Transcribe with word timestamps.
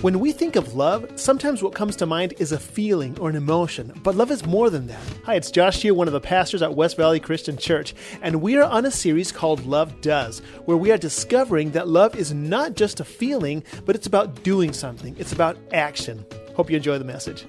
When 0.00 0.20
we 0.20 0.30
think 0.30 0.54
of 0.54 0.76
love, 0.76 1.10
sometimes 1.16 1.60
what 1.60 1.74
comes 1.74 1.96
to 1.96 2.06
mind 2.06 2.34
is 2.38 2.52
a 2.52 2.58
feeling 2.60 3.18
or 3.18 3.28
an 3.30 3.34
emotion, 3.34 3.92
but 4.04 4.14
love 4.14 4.30
is 4.30 4.46
more 4.46 4.70
than 4.70 4.86
that. 4.86 5.02
Hi, 5.24 5.34
it's 5.34 5.50
Josh 5.50 5.82
here, 5.82 5.92
one 5.92 6.06
of 6.06 6.12
the 6.12 6.20
pastors 6.20 6.62
at 6.62 6.72
West 6.72 6.96
Valley 6.96 7.18
Christian 7.18 7.56
Church, 7.56 7.96
and 8.22 8.40
we 8.40 8.56
are 8.56 8.62
on 8.62 8.86
a 8.86 8.92
series 8.92 9.32
called 9.32 9.66
Love 9.66 10.00
Does, 10.00 10.38
where 10.66 10.76
we 10.76 10.92
are 10.92 10.98
discovering 10.98 11.72
that 11.72 11.88
love 11.88 12.14
is 12.14 12.32
not 12.32 12.76
just 12.76 13.00
a 13.00 13.04
feeling, 13.04 13.64
but 13.84 13.96
it's 13.96 14.06
about 14.06 14.44
doing 14.44 14.72
something, 14.72 15.16
it's 15.18 15.32
about 15.32 15.58
action. 15.72 16.24
Hope 16.54 16.70
you 16.70 16.76
enjoy 16.76 16.96
the 16.98 17.04
message. 17.04 17.44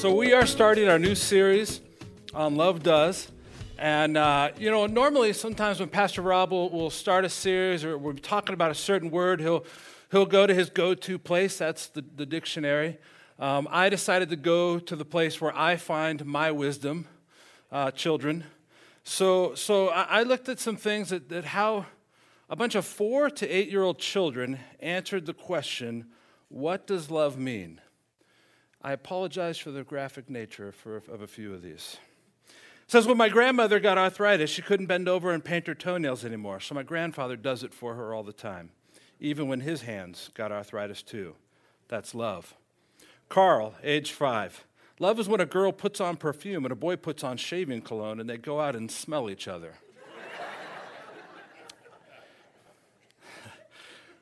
So, 0.00 0.12
we 0.12 0.32
are 0.32 0.44
starting 0.44 0.88
our 0.88 0.98
new 0.98 1.14
series 1.14 1.80
on 2.34 2.56
Love 2.56 2.82
Does. 2.82 3.31
And, 3.82 4.16
uh, 4.16 4.50
you 4.60 4.70
know, 4.70 4.86
normally 4.86 5.32
sometimes 5.32 5.80
when 5.80 5.88
Pastor 5.88 6.22
Rob 6.22 6.52
will, 6.52 6.70
will, 6.70 6.88
start 6.88 7.24
a 7.24 7.28
series 7.28 7.84
or 7.84 7.98
we're 7.98 8.12
talking 8.12 8.54
about 8.54 8.70
a 8.70 8.76
certain 8.76 9.10
word, 9.10 9.40
he'll, 9.40 9.64
he'll 10.12 10.24
go 10.24 10.46
to 10.46 10.54
his 10.54 10.70
go 10.70 10.94
to 10.94 11.18
place. 11.18 11.58
That's 11.58 11.88
the, 11.88 12.04
the 12.14 12.24
dictionary. 12.24 12.98
Um, 13.40 13.66
I 13.72 13.88
decided 13.88 14.30
to 14.30 14.36
go 14.36 14.78
to 14.78 14.94
the 14.94 15.04
place 15.04 15.40
where 15.40 15.52
I 15.58 15.74
find 15.74 16.24
my 16.24 16.52
wisdom, 16.52 17.08
uh, 17.72 17.90
children. 17.90 18.44
So, 19.02 19.56
so 19.56 19.88
I, 19.88 20.20
I, 20.20 20.22
looked 20.22 20.48
at 20.48 20.60
some 20.60 20.76
things 20.76 21.08
that, 21.08 21.28
that 21.30 21.46
how 21.46 21.86
a 22.48 22.54
bunch 22.54 22.76
of 22.76 22.86
four 22.86 23.30
to 23.30 23.48
eight 23.48 23.68
year 23.68 23.82
old 23.82 23.98
children 23.98 24.60
answered 24.78 25.26
the 25.26 25.34
question, 25.34 26.06
What 26.48 26.86
does 26.86 27.10
love 27.10 27.36
mean? 27.36 27.80
I 28.80 28.92
apologize 28.92 29.58
for 29.58 29.72
the 29.72 29.82
graphic 29.82 30.30
nature 30.30 30.70
for, 30.70 30.98
of 30.98 31.20
a 31.20 31.26
few 31.26 31.52
of 31.52 31.62
these 31.62 31.96
says 32.86 33.06
when 33.06 33.16
my 33.16 33.28
grandmother 33.28 33.80
got 33.80 33.98
arthritis, 33.98 34.50
she 34.50 34.62
couldn't 34.62 34.86
bend 34.86 35.08
over 35.08 35.30
and 35.30 35.44
paint 35.44 35.66
her 35.66 35.74
toenails 35.74 36.24
anymore. 36.24 36.60
So 36.60 36.74
my 36.74 36.82
grandfather 36.82 37.36
does 37.36 37.62
it 37.62 37.72
for 37.72 37.94
her 37.94 38.12
all 38.12 38.22
the 38.22 38.32
time, 38.32 38.70
even 39.20 39.48
when 39.48 39.60
his 39.60 39.82
hands 39.82 40.30
got 40.34 40.52
arthritis 40.52 41.02
too. 41.02 41.34
That's 41.88 42.14
love. 42.14 42.54
Carl, 43.28 43.74
age 43.82 44.12
five. 44.12 44.64
Love 44.98 45.18
is 45.18 45.28
when 45.28 45.40
a 45.40 45.46
girl 45.46 45.72
puts 45.72 46.00
on 46.00 46.16
perfume 46.16 46.64
and 46.64 46.72
a 46.72 46.76
boy 46.76 46.96
puts 46.96 47.24
on 47.24 47.36
shaving 47.36 47.82
cologne 47.82 48.20
and 48.20 48.30
they 48.30 48.36
go 48.36 48.60
out 48.60 48.76
and 48.76 48.90
smell 48.90 49.30
each 49.30 49.48
other. 49.48 49.74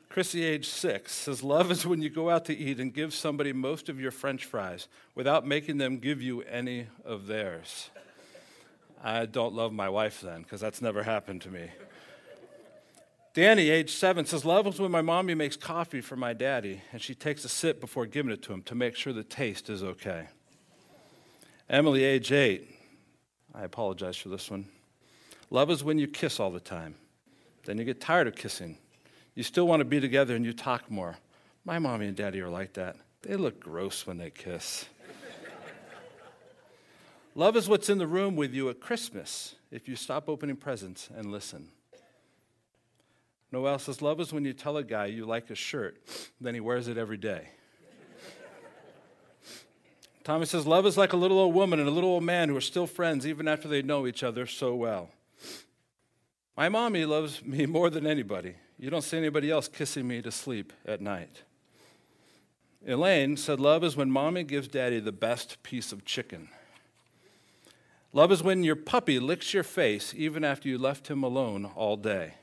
Chrissy, 0.08 0.44
age 0.44 0.68
six, 0.68 1.12
says, 1.12 1.42
Love 1.42 1.70
is 1.70 1.84
when 1.84 2.00
you 2.00 2.08
go 2.08 2.30
out 2.30 2.46
to 2.46 2.56
eat 2.56 2.80
and 2.80 2.94
give 2.94 3.12
somebody 3.12 3.52
most 3.52 3.88
of 3.88 4.00
your 4.00 4.10
french 4.10 4.44
fries 4.44 4.88
without 5.14 5.46
making 5.46 5.78
them 5.78 5.98
give 5.98 6.22
you 6.22 6.42
any 6.42 6.86
of 7.04 7.26
theirs. 7.26 7.90
I 9.02 9.26
don't 9.26 9.54
love 9.54 9.72
my 9.72 9.88
wife 9.88 10.20
then, 10.20 10.42
because 10.42 10.60
that's 10.60 10.82
never 10.82 11.02
happened 11.02 11.42
to 11.42 11.50
me. 11.50 11.70
Danny, 13.32 13.70
age 13.70 13.94
seven, 13.94 14.26
says, 14.26 14.44
Love 14.44 14.66
is 14.66 14.80
when 14.80 14.90
my 14.90 15.02
mommy 15.02 15.34
makes 15.34 15.56
coffee 15.56 16.00
for 16.00 16.16
my 16.16 16.32
daddy, 16.32 16.82
and 16.92 17.00
she 17.00 17.14
takes 17.14 17.44
a 17.44 17.48
sip 17.48 17.80
before 17.80 18.04
giving 18.04 18.32
it 18.32 18.42
to 18.42 18.52
him 18.52 18.62
to 18.62 18.74
make 18.74 18.96
sure 18.96 19.12
the 19.12 19.22
taste 19.22 19.70
is 19.70 19.82
okay. 19.82 20.28
Emily, 21.68 22.02
age 22.02 22.32
eight, 22.32 22.74
I 23.54 23.62
apologize 23.62 24.16
for 24.16 24.28
this 24.28 24.50
one. 24.50 24.66
Love 25.50 25.70
is 25.70 25.82
when 25.82 25.98
you 25.98 26.06
kiss 26.06 26.40
all 26.40 26.50
the 26.50 26.60
time. 26.60 26.96
Then 27.64 27.78
you 27.78 27.84
get 27.84 28.00
tired 28.00 28.26
of 28.26 28.34
kissing. 28.34 28.78
You 29.34 29.42
still 29.42 29.66
want 29.66 29.80
to 29.80 29.84
be 29.84 30.00
together 30.00 30.34
and 30.34 30.44
you 30.44 30.52
talk 30.52 30.90
more. 30.90 31.16
My 31.64 31.78
mommy 31.78 32.06
and 32.06 32.16
daddy 32.16 32.40
are 32.40 32.48
like 32.48 32.72
that. 32.74 32.96
They 33.22 33.36
look 33.36 33.60
gross 33.60 34.06
when 34.06 34.18
they 34.18 34.30
kiss. 34.30 34.86
Love 37.34 37.56
is 37.56 37.68
what's 37.68 37.88
in 37.88 37.98
the 37.98 38.06
room 38.06 38.34
with 38.34 38.52
you 38.52 38.68
at 38.68 38.80
Christmas 38.80 39.54
if 39.70 39.88
you 39.88 39.94
stop 39.94 40.28
opening 40.28 40.56
presents 40.56 41.08
and 41.14 41.30
listen. 41.30 41.68
Noel 43.52 43.78
says, 43.78 44.02
Love 44.02 44.20
is 44.20 44.32
when 44.32 44.44
you 44.44 44.52
tell 44.52 44.76
a 44.76 44.84
guy 44.84 45.06
you 45.06 45.26
like 45.26 45.48
his 45.48 45.58
shirt, 45.58 46.00
then 46.40 46.54
he 46.54 46.60
wears 46.60 46.88
it 46.88 46.98
every 46.98 47.16
day. 47.16 47.48
Tommy 50.24 50.46
says, 50.46 50.66
Love 50.66 50.86
is 50.86 50.96
like 50.96 51.12
a 51.12 51.16
little 51.16 51.38
old 51.38 51.54
woman 51.54 51.78
and 51.78 51.88
a 51.88 51.92
little 51.92 52.10
old 52.10 52.24
man 52.24 52.48
who 52.48 52.56
are 52.56 52.60
still 52.60 52.86
friends 52.86 53.26
even 53.26 53.48
after 53.48 53.68
they 53.68 53.82
know 53.82 54.06
each 54.06 54.22
other 54.22 54.46
so 54.46 54.74
well. 54.74 55.10
My 56.56 56.68
mommy 56.68 57.04
loves 57.04 57.44
me 57.44 57.66
more 57.66 57.90
than 57.90 58.06
anybody. 58.06 58.56
You 58.78 58.90
don't 58.90 59.02
see 59.02 59.18
anybody 59.18 59.50
else 59.50 59.68
kissing 59.68 60.06
me 60.06 60.20
to 60.22 60.30
sleep 60.30 60.72
at 60.84 61.00
night. 61.00 61.42
Elaine 62.86 63.36
said, 63.36 63.60
Love 63.60 63.84
is 63.84 63.96
when 63.96 64.10
mommy 64.10 64.42
gives 64.42 64.68
daddy 64.68 65.00
the 65.00 65.12
best 65.12 65.62
piece 65.62 65.92
of 65.92 66.04
chicken. 66.04 66.48
Love 68.12 68.32
is 68.32 68.42
when 68.42 68.64
your 68.64 68.76
puppy 68.76 69.20
licks 69.20 69.54
your 69.54 69.62
face 69.62 70.12
even 70.16 70.44
after 70.44 70.68
you 70.68 70.78
left 70.78 71.08
him 71.08 71.22
alone 71.22 71.70
all 71.76 71.96
day. 71.96 72.34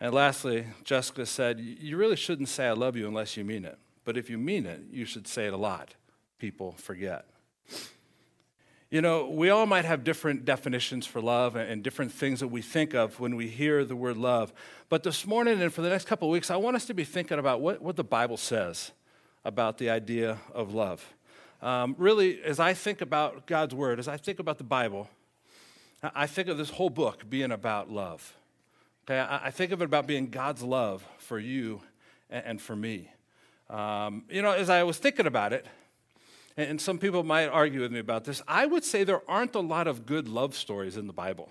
And 0.00 0.12
lastly, 0.12 0.66
Jessica 0.84 1.24
said, 1.24 1.60
You 1.60 1.96
really 1.96 2.16
shouldn't 2.16 2.48
say 2.48 2.66
I 2.66 2.72
love 2.72 2.96
you 2.96 3.06
unless 3.06 3.36
you 3.36 3.44
mean 3.44 3.64
it. 3.64 3.78
But 4.04 4.16
if 4.16 4.28
you 4.28 4.38
mean 4.38 4.66
it, 4.66 4.80
you 4.90 5.04
should 5.04 5.26
say 5.26 5.46
it 5.46 5.52
a 5.52 5.56
lot. 5.56 5.94
People 6.38 6.72
forget. 6.72 7.26
You 8.90 9.00
know, 9.02 9.28
we 9.28 9.50
all 9.50 9.66
might 9.66 9.84
have 9.84 10.04
different 10.04 10.44
definitions 10.44 11.06
for 11.06 11.20
love 11.20 11.56
and 11.56 11.82
different 11.82 12.12
things 12.12 12.40
that 12.40 12.48
we 12.48 12.62
think 12.62 12.94
of 12.94 13.18
when 13.18 13.34
we 13.34 13.48
hear 13.48 13.84
the 13.84 13.96
word 13.96 14.16
love. 14.16 14.52
But 14.88 15.02
this 15.02 15.26
morning 15.26 15.60
and 15.60 15.72
for 15.72 15.82
the 15.82 15.88
next 15.88 16.06
couple 16.06 16.28
of 16.28 16.32
weeks, 16.32 16.50
I 16.50 16.56
want 16.56 16.76
us 16.76 16.84
to 16.86 16.94
be 16.94 17.02
thinking 17.04 17.38
about 17.38 17.60
what, 17.60 17.82
what 17.82 17.96
the 17.96 18.04
Bible 18.04 18.36
says 18.36 18.92
about 19.44 19.78
the 19.78 19.90
idea 19.90 20.38
of 20.52 20.72
love. 20.72 21.15
Um, 21.66 21.96
really, 21.98 22.40
as 22.44 22.60
I 22.60 22.74
think 22.74 23.00
about 23.00 23.48
God's 23.48 23.74
Word, 23.74 23.98
as 23.98 24.06
I 24.06 24.18
think 24.18 24.38
about 24.38 24.58
the 24.58 24.62
Bible, 24.62 25.10
I 26.14 26.28
think 26.28 26.46
of 26.46 26.58
this 26.58 26.70
whole 26.70 26.90
book 26.90 27.28
being 27.28 27.50
about 27.50 27.90
love. 27.90 28.36
Okay, 29.04 29.18
I 29.18 29.50
think 29.50 29.72
of 29.72 29.82
it 29.82 29.86
about 29.86 30.06
being 30.06 30.30
God's 30.30 30.62
love 30.62 31.04
for 31.18 31.40
you 31.40 31.80
and 32.30 32.62
for 32.62 32.76
me. 32.76 33.10
Um, 33.68 34.22
you 34.30 34.42
know, 34.42 34.52
as 34.52 34.70
I 34.70 34.84
was 34.84 34.98
thinking 34.98 35.26
about 35.26 35.52
it, 35.52 35.66
and 36.56 36.80
some 36.80 36.98
people 36.98 37.24
might 37.24 37.48
argue 37.48 37.80
with 37.80 37.90
me 37.90 37.98
about 37.98 38.22
this, 38.22 38.40
I 38.46 38.64
would 38.64 38.84
say 38.84 39.02
there 39.02 39.28
aren't 39.28 39.56
a 39.56 39.60
lot 39.60 39.88
of 39.88 40.06
good 40.06 40.28
love 40.28 40.54
stories 40.54 40.96
in 40.96 41.08
the 41.08 41.12
Bible. 41.12 41.50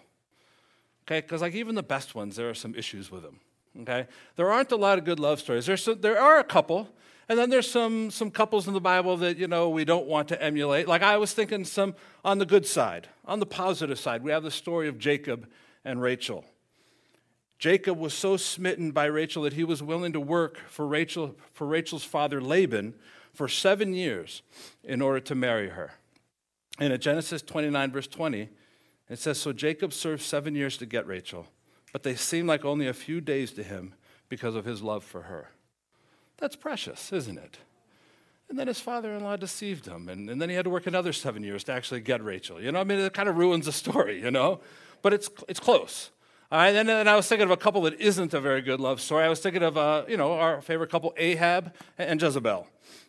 Okay, 1.06 1.20
because 1.20 1.42
like 1.42 1.56
even 1.56 1.76
the 1.76 1.84
best 1.84 2.16
ones, 2.16 2.38
there 2.38 2.50
are 2.50 2.56
some 2.56 2.74
issues 2.74 3.12
with 3.12 3.22
them. 3.22 3.42
Okay, 3.82 4.08
there 4.38 4.50
aren't 4.50 4.72
a 4.72 4.78
lot 4.78 4.98
of 4.98 5.04
good 5.04 5.20
love 5.20 5.42
stories. 5.42 5.66
There's 5.66 5.84
some, 5.84 6.00
there 6.00 6.18
are 6.18 6.40
a 6.40 6.44
couple, 6.46 6.88
and 7.28 7.40
then 7.40 7.50
there's 7.50 7.70
some, 7.70 8.12
some 8.12 8.30
couples 8.30 8.68
in 8.68 8.74
the 8.74 8.82
Bible 8.82 9.18
that, 9.18 9.38
you 9.38 9.48
know, 9.48 9.70
we 9.70 9.84
don't 9.84 10.06
want 10.06 10.28
to 10.28 10.42
emulate. 10.42 10.88
Like 10.88 11.02
I 11.02 11.18
was 11.18 11.34
thinking 11.34 11.66
some 11.66 11.96
on 12.24 12.38
the 12.38 12.46
good 12.46 12.66
side, 12.66 13.10
on 13.26 13.40
the 13.40 13.46
positive 13.46 14.00
side. 14.00 14.24
We 14.24 14.32
have 14.32 14.44
the 14.44 14.52
story 14.52 14.88
of 14.88 15.00
Jacob 15.00 15.48
and 15.84 16.02
Rachel. 16.02 16.46
Jacob 17.58 17.98
was 17.98 18.14
so 18.14 18.38
smitten 18.38 18.92
by 18.92 19.06
Rachel 19.06 19.44
that 19.44 19.54
he 19.54 19.64
was 19.64 19.82
willing 19.82 20.14
to 20.14 20.20
work 20.20 20.60
for, 20.68 20.86
Rachel, 20.86 21.36
for 21.54 21.66
Rachel's 21.66 22.04
father 22.04 22.42
Laban 22.42 22.94
for 23.34 23.48
seven 23.48 23.94
years 23.94 24.42
in 24.84 25.02
order 25.02 25.20
to 25.22 25.36
marry 25.36 25.70
her. 25.70 25.94
And 26.80 26.92
in 26.92 27.00
Genesis 27.00 27.42
29, 27.42 27.92
verse 27.92 28.08
20, 28.08 28.50
it 29.10 29.20
says 29.20 29.40
So 29.40 29.54
Jacob 29.54 29.94
served 29.94 30.22
seven 30.22 30.56
years 30.56 30.78
to 30.78 30.86
get 30.86 31.08
Rachel, 31.08 31.48
but 31.94 32.04
they 32.04 32.16
seemed 32.16 32.48
like 32.48 32.66
only 32.66 32.88
a 32.88 32.94
few 32.94 33.22
days 33.22 33.52
to 33.54 33.64
him 33.64 33.94
because 34.30 34.56
of 34.56 34.66
his 34.66 34.82
love 34.82 35.04
for 35.04 35.24
her. 35.24 35.50
That's 36.38 36.56
precious, 36.56 37.12
isn't 37.14 37.38
it? 37.38 37.58
And 38.50 38.60
then 38.60 38.68
his 38.68 38.80
father 38.80 39.14
in 39.14 39.24
law 39.24 39.36
deceived 39.36 39.88
him. 39.88 40.08
And, 40.08 40.30
and 40.30 40.42
then 40.42 40.50
he 40.50 40.56
had 40.56 40.66
to 40.66 40.70
work 40.70 40.86
another 40.86 41.14
seven 41.14 41.44
years 41.44 41.64
to 41.66 41.72
actually 41.72 42.02
get 42.02 42.24
Rachel. 42.24 42.62
You 42.62 42.72
know, 42.72 42.80
I 42.80 42.84
mean, 42.84 43.00
it 43.00 43.14
kind 43.14 43.28
of 43.28 43.38
ruins 43.38 43.66
the 43.66 43.72
story, 43.72 44.22
you 44.22 44.32
know? 44.32 44.60
But 45.02 45.14
it's, 45.14 45.30
it's 45.48 45.60
close. 45.60 46.12
And 46.52 46.88
then 46.88 47.08
I 47.08 47.16
was 47.16 47.28
thinking 47.28 47.46
of 47.46 47.52
a 47.52 47.58
couple 47.58 47.82
that 47.82 48.00
isn't 48.00 48.34
a 48.34 48.40
very 48.40 48.62
good 48.62 48.80
love 48.80 49.02
story. 49.02 49.26
I 49.26 49.30
was 49.30 49.40
thinking 49.40 49.64
of, 49.64 49.78
uh, 49.78 50.06
you 50.08 50.16
know, 50.16 50.34
our 50.34 50.62
favorite 50.62 50.92
couple, 50.92 51.14
Ahab 51.18 51.74
and 51.98 52.22
Jezebel. 52.22 52.68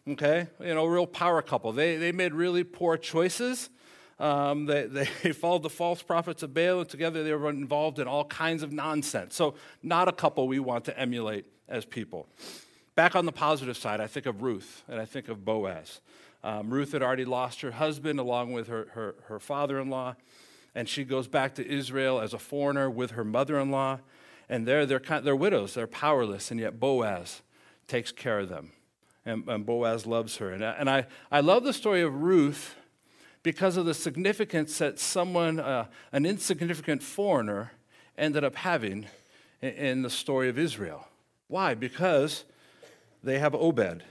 Okay? 0.09 0.47
You 0.59 0.75
know, 0.75 0.87
a 0.87 0.91
real 0.91 1.07
power 1.07 1.43
couple. 1.43 1.73
They, 1.73 1.97
they 1.97 2.13
made 2.13 2.33
really 2.33 2.65
poor 2.65 2.97
choices. 2.97 3.69
Um, 4.19 4.65
they, 4.65 4.87
they 5.23 5.33
followed 5.33 5.63
the 5.63 5.71
false 5.71 6.03
prophets 6.03 6.43
of 6.43 6.55
Baal, 6.55 6.81
and 6.81 6.89
together 6.89 7.23
they 7.23 7.35
were 7.35 7.51
involved 7.51 7.99
in 7.99 8.09
all 8.09 8.25
kinds 8.25 8.63
of 8.63 8.73
nonsense. 8.73 9.35
So, 9.35 9.55
not 9.83 10.09
a 10.09 10.13
couple 10.13 10.49
we 10.49 10.59
want 10.59 10.87
to 10.87 10.99
emulate 10.99 11.45
as 11.69 11.85
people. 11.85 12.27
Back 12.97 13.15
on 13.15 13.27
the 13.27 13.33
positive 13.33 13.77
side, 13.77 14.01
I 14.01 14.07
think 14.07 14.25
of 14.25 14.43
Ruth 14.43 14.83
and 14.89 14.99
I 14.99 15.05
think 15.05 15.29
of 15.29 15.45
Boaz. 15.45 16.01
Um, 16.43 16.71
Ruth 16.71 16.93
had 16.93 17.03
already 17.03 17.27
lost 17.27 17.61
her 17.61 17.73
husband 17.73 18.19
along 18.19 18.55
with 18.55 18.69
her, 18.69 18.89
her, 18.93 19.15
her 19.27 19.39
father 19.39 19.79
in 19.79 19.91
law, 19.91 20.17
and 20.75 20.89
she 20.89 21.05
goes 21.05 21.29
back 21.29 21.55
to 21.57 21.67
Israel 21.67 22.21
as 22.21 22.33
a 22.33 22.39
foreigner 22.39 22.89
with 22.89 23.11
her 23.13 23.23
mother 23.23 23.61
in 23.61 23.71
law. 23.71 23.99
And 24.49 24.67
they're, 24.67 24.87
they're, 24.87 25.03
they're 25.21 25.37
widows, 25.37 25.75
they're 25.75 25.87
powerless, 25.87 26.51
and 26.51 26.59
yet 26.59 26.81
Boaz 26.81 27.43
takes 27.87 28.13
care 28.13 28.41
of 28.41 28.49
them. 28.49 28.73
And, 29.27 29.47
and 29.47 29.67
Boaz 29.67 30.07
loves 30.07 30.39
her. 30.39 30.51
And, 30.51 30.65
I, 30.65 30.71
and 30.73 30.89
I, 30.89 31.07
I 31.31 31.41
love 31.41 31.65
the 31.65 31.73
story 31.73 32.01
of 32.01 32.23
Ruth 32.23 32.77
because 33.43 33.77
of 33.77 33.85
the 33.85 33.95
significance 33.95 34.79
that 34.79 34.99
someone, 34.99 35.61
uh, 35.61 35.87
an 36.13 36.25
insignificant 36.25 37.03
foreigner, 37.03 37.73
ended 38.17 38.43
up 38.43 38.55
having 38.55 39.07
in, 39.61 39.71
in 39.71 40.03
the 40.03 40.11
story 40.11 40.49
of 40.49 40.59
Israel. 40.59 41.09
Why? 41.49 41.75
Because 41.75 42.45
they 43.27 43.39
have 43.39 43.55
Obed. 43.55 44.05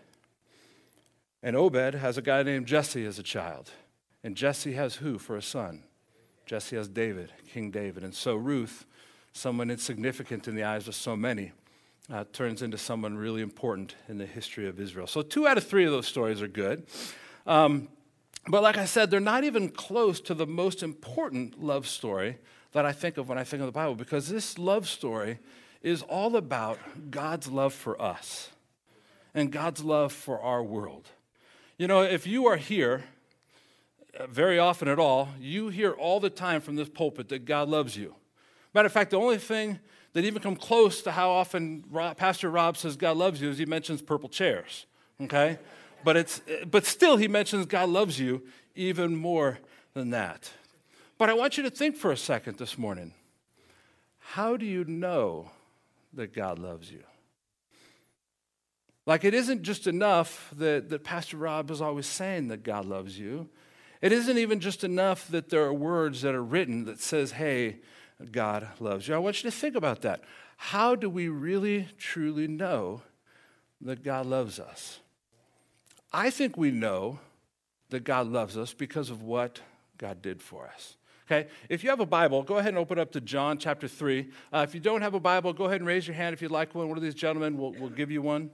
And 1.42 1.56
Obed 1.56 1.96
has 1.96 2.18
a 2.18 2.22
guy 2.22 2.44
named 2.44 2.68
Jesse 2.68 3.06
as 3.06 3.20
a 3.20 3.24
child. 3.24 3.72
And 4.24 4.36
Jesse 4.36 4.74
has 4.74 4.96
who 4.96 5.18
for 5.18 5.36
a 5.38 5.42
son? 5.42 5.84
Jesse 6.46 6.76
has 6.76 6.88
David, 6.88 7.32
King 7.52 7.72
David. 7.72 8.04
And 8.04 8.14
so 8.14 8.36
Ruth 8.36 8.86
someone 9.36 9.70
insignificant 9.70 10.48
in 10.48 10.56
the 10.56 10.64
eyes 10.64 10.88
of 10.88 10.96
so 10.96 11.16
many 11.16 11.52
uh, 12.12 12.24
turns 12.32 12.62
into 12.62 12.78
someone 12.78 13.18
really 13.18 13.42
important 13.42 13.96
in 14.08 14.18
the 14.18 14.26
history 14.26 14.68
of 14.68 14.80
Israel. 14.80 15.08
So, 15.08 15.22
two 15.22 15.46
out 15.46 15.58
of 15.58 15.68
three 15.68 15.86
of 15.86 15.92
those 15.92 16.08
stories 16.08 16.42
are 16.42 16.48
good. 16.48 16.86
Um, 17.46 17.90
but, 18.48 18.64
like 18.64 18.78
I 18.78 18.86
said, 18.86 19.12
they're 19.12 19.20
not 19.20 19.44
even 19.44 19.70
close 19.70 20.22
to 20.22 20.34
the 20.34 20.48
most 20.48 20.84
important 20.84 21.62
love 21.62 21.86
story 21.88 22.38
that 22.72 22.86
I 22.86 22.92
think 22.92 23.18
of 23.18 23.28
when 23.28 23.38
I 23.38 23.44
think 23.44 23.62
of 23.62 23.66
the 23.66 23.74
Bible, 23.74 23.96
because 23.96 24.30
this 24.30 24.58
love 24.58 24.88
story 24.88 25.40
is 25.82 26.02
all 26.04 26.36
about 26.36 26.80
God's 27.12 27.48
love 27.48 27.74
for 27.74 28.02
us 28.02 28.52
and 29.36 29.52
God's 29.52 29.84
love 29.84 30.14
for 30.14 30.40
our 30.40 30.64
world. 30.64 31.10
You 31.78 31.88
know, 31.88 32.02
if 32.02 32.26
you 32.26 32.48
are 32.48 32.56
here 32.56 33.04
uh, 34.18 34.28
very 34.28 34.58
often 34.58 34.88
at 34.88 34.98
all, 34.98 35.30
you 35.40 35.68
hear 35.68 35.92
all 35.92 36.22
the 36.22 36.30
time 36.30 36.62
from 36.62 36.78
this 36.78 36.88
pulpit 36.90 37.30
that 37.30 37.46
God 37.46 37.68
loves 37.68 37.98
you. 37.98 38.16
Matter 38.74 38.86
of 38.88 38.94
fact, 38.94 39.12
the 39.12 39.20
only 39.20 39.38
thing 39.38 39.80
that 40.14 40.24
even 40.24 40.42
come 40.42 40.56
close 40.56 41.02
to 41.02 41.12
how 41.12 41.30
often 41.30 41.84
Pastor 42.16 42.50
Rob 42.50 42.78
says 42.78 42.96
God 42.96 43.18
loves 43.18 43.42
you 43.42 43.50
is 43.50 43.58
he 43.58 43.66
mentions 43.66 44.02
purple 44.02 44.30
chairs. 44.30 44.86
Okay? 45.22 45.60
But, 46.06 46.16
it's, 46.16 46.42
but 46.72 46.86
still, 46.86 47.18
he 47.18 47.28
mentions 47.28 47.66
God 47.66 47.90
loves 47.90 48.20
you 48.20 48.44
even 48.76 49.16
more 49.16 49.60
than 49.94 50.12
that. 50.12 50.50
But 51.18 51.30
I 51.30 51.34
want 51.34 51.58
you 51.58 51.64
to 51.64 51.70
think 51.70 51.98
for 51.98 52.12
a 52.12 52.18
second 52.18 52.58
this 52.58 52.78
morning. 52.78 53.14
How 54.20 54.56
do 54.56 54.66
you 54.66 54.86
know 54.86 55.52
that 56.14 56.34
God 56.34 56.60
loves 56.60 56.90
you? 56.92 57.04
Like, 59.06 59.24
it 59.24 59.34
isn't 59.34 59.62
just 59.62 59.86
enough 59.86 60.52
that, 60.58 60.90
that 60.90 61.04
Pastor 61.04 61.38
Rob 61.38 61.70
is 61.70 61.82
always 61.82 62.08
saying 62.08 62.48
that 62.48 62.64
God 62.64 62.86
loves 62.86 63.20
you. 63.20 63.50
It 64.02 64.12
isn't 64.12 64.38
even 64.38 64.60
just 64.60 64.84
enough 64.84 65.28
that 65.30 65.50
there 65.50 65.64
are 65.64 65.74
words 65.74 66.22
that 66.24 66.36
are 66.36 66.44
written 66.44 66.86
that 66.86 67.00
says, 67.00 67.32
hey, 67.32 67.80
God 68.32 68.68
loves 68.80 69.08
you. 69.08 69.16
I 69.16 69.20
want 69.20 69.44
you 69.44 69.50
to 69.50 69.56
think 69.56 69.76
about 69.76 70.02
that. 70.02 70.24
How 70.58 70.96
do 70.96 71.10
we 71.10 71.28
really, 71.28 71.88
truly 71.98 72.48
know 72.48 73.02
that 73.82 74.04
God 74.04 74.26
loves 74.26 74.60
us? 74.60 75.00
I 76.12 76.30
think 76.30 76.58
we 76.58 76.72
know 76.72 77.20
that 77.90 78.04
God 78.04 78.28
loves 78.28 78.58
us 78.58 78.74
because 78.74 79.10
of 79.10 79.22
what 79.22 79.60
God 79.98 80.22
did 80.22 80.42
for 80.42 80.68
us. 80.68 80.98
Okay, 81.28 81.50
if 81.70 81.84
you 81.84 81.90
have 81.90 82.00
a 82.00 82.06
Bible, 82.06 82.44
go 82.44 82.58
ahead 82.58 82.70
and 82.70 82.78
open 82.78 83.00
up 83.00 83.12
to 83.14 83.22
John 83.22 83.58
chapter 83.58 83.88
3. 83.88 84.30
Uh, 84.54 84.66
if 84.68 84.76
you 84.76 84.80
don't 84.80 85.02
have 85.02 85.16
a 85.16 85.20
Bible, 85.20 85.54
go 85.54 85.66
ahead 85.66 85.82
and 85.82 85.88
raise 85.88 86.08
your 86.08 86.16
hand 86.16 86.34
if 86.34 86.42
you'd 86.42 86.52
like 86.52 86.76
one. 86.76 86.88
One 86.88 86.98
of 86.98 87.04
these 87.04 87.16
gentlemen 87.16 87.58
will, 87.58 87.74
will 87.74 87.90
give 87.90 88.12
you 88.12 88.22
one. 88.22 88.52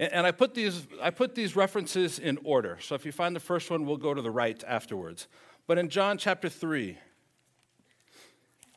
And, 0.00 0.26
I, 0.26 0.30
put 0.30 0.54
these, 0.54 0.86
I 1.02 1.10
put 1.10 1.34
these 1.34 1.54
references 1.54 2.18
in 2.18 2.38
order. 2.42 2.78
So 2.80 2.94
if 2.94 3.04
you 3.04 3.12
find 3.12 3.36
the 3.36 3.40
first 3.40 3.70
one, 3.70 3.84
we'll 3.84 3.98
go 3.98 4.14
to 4.14 4.22
the 4.22 4.30
right 4.30 4.64
afterwards. 4.66 5.28
But 5.66 5.76
in 5.76 5.90
John 5.90 6.16
chapter 6.16 6.48
3, 6.48 6.96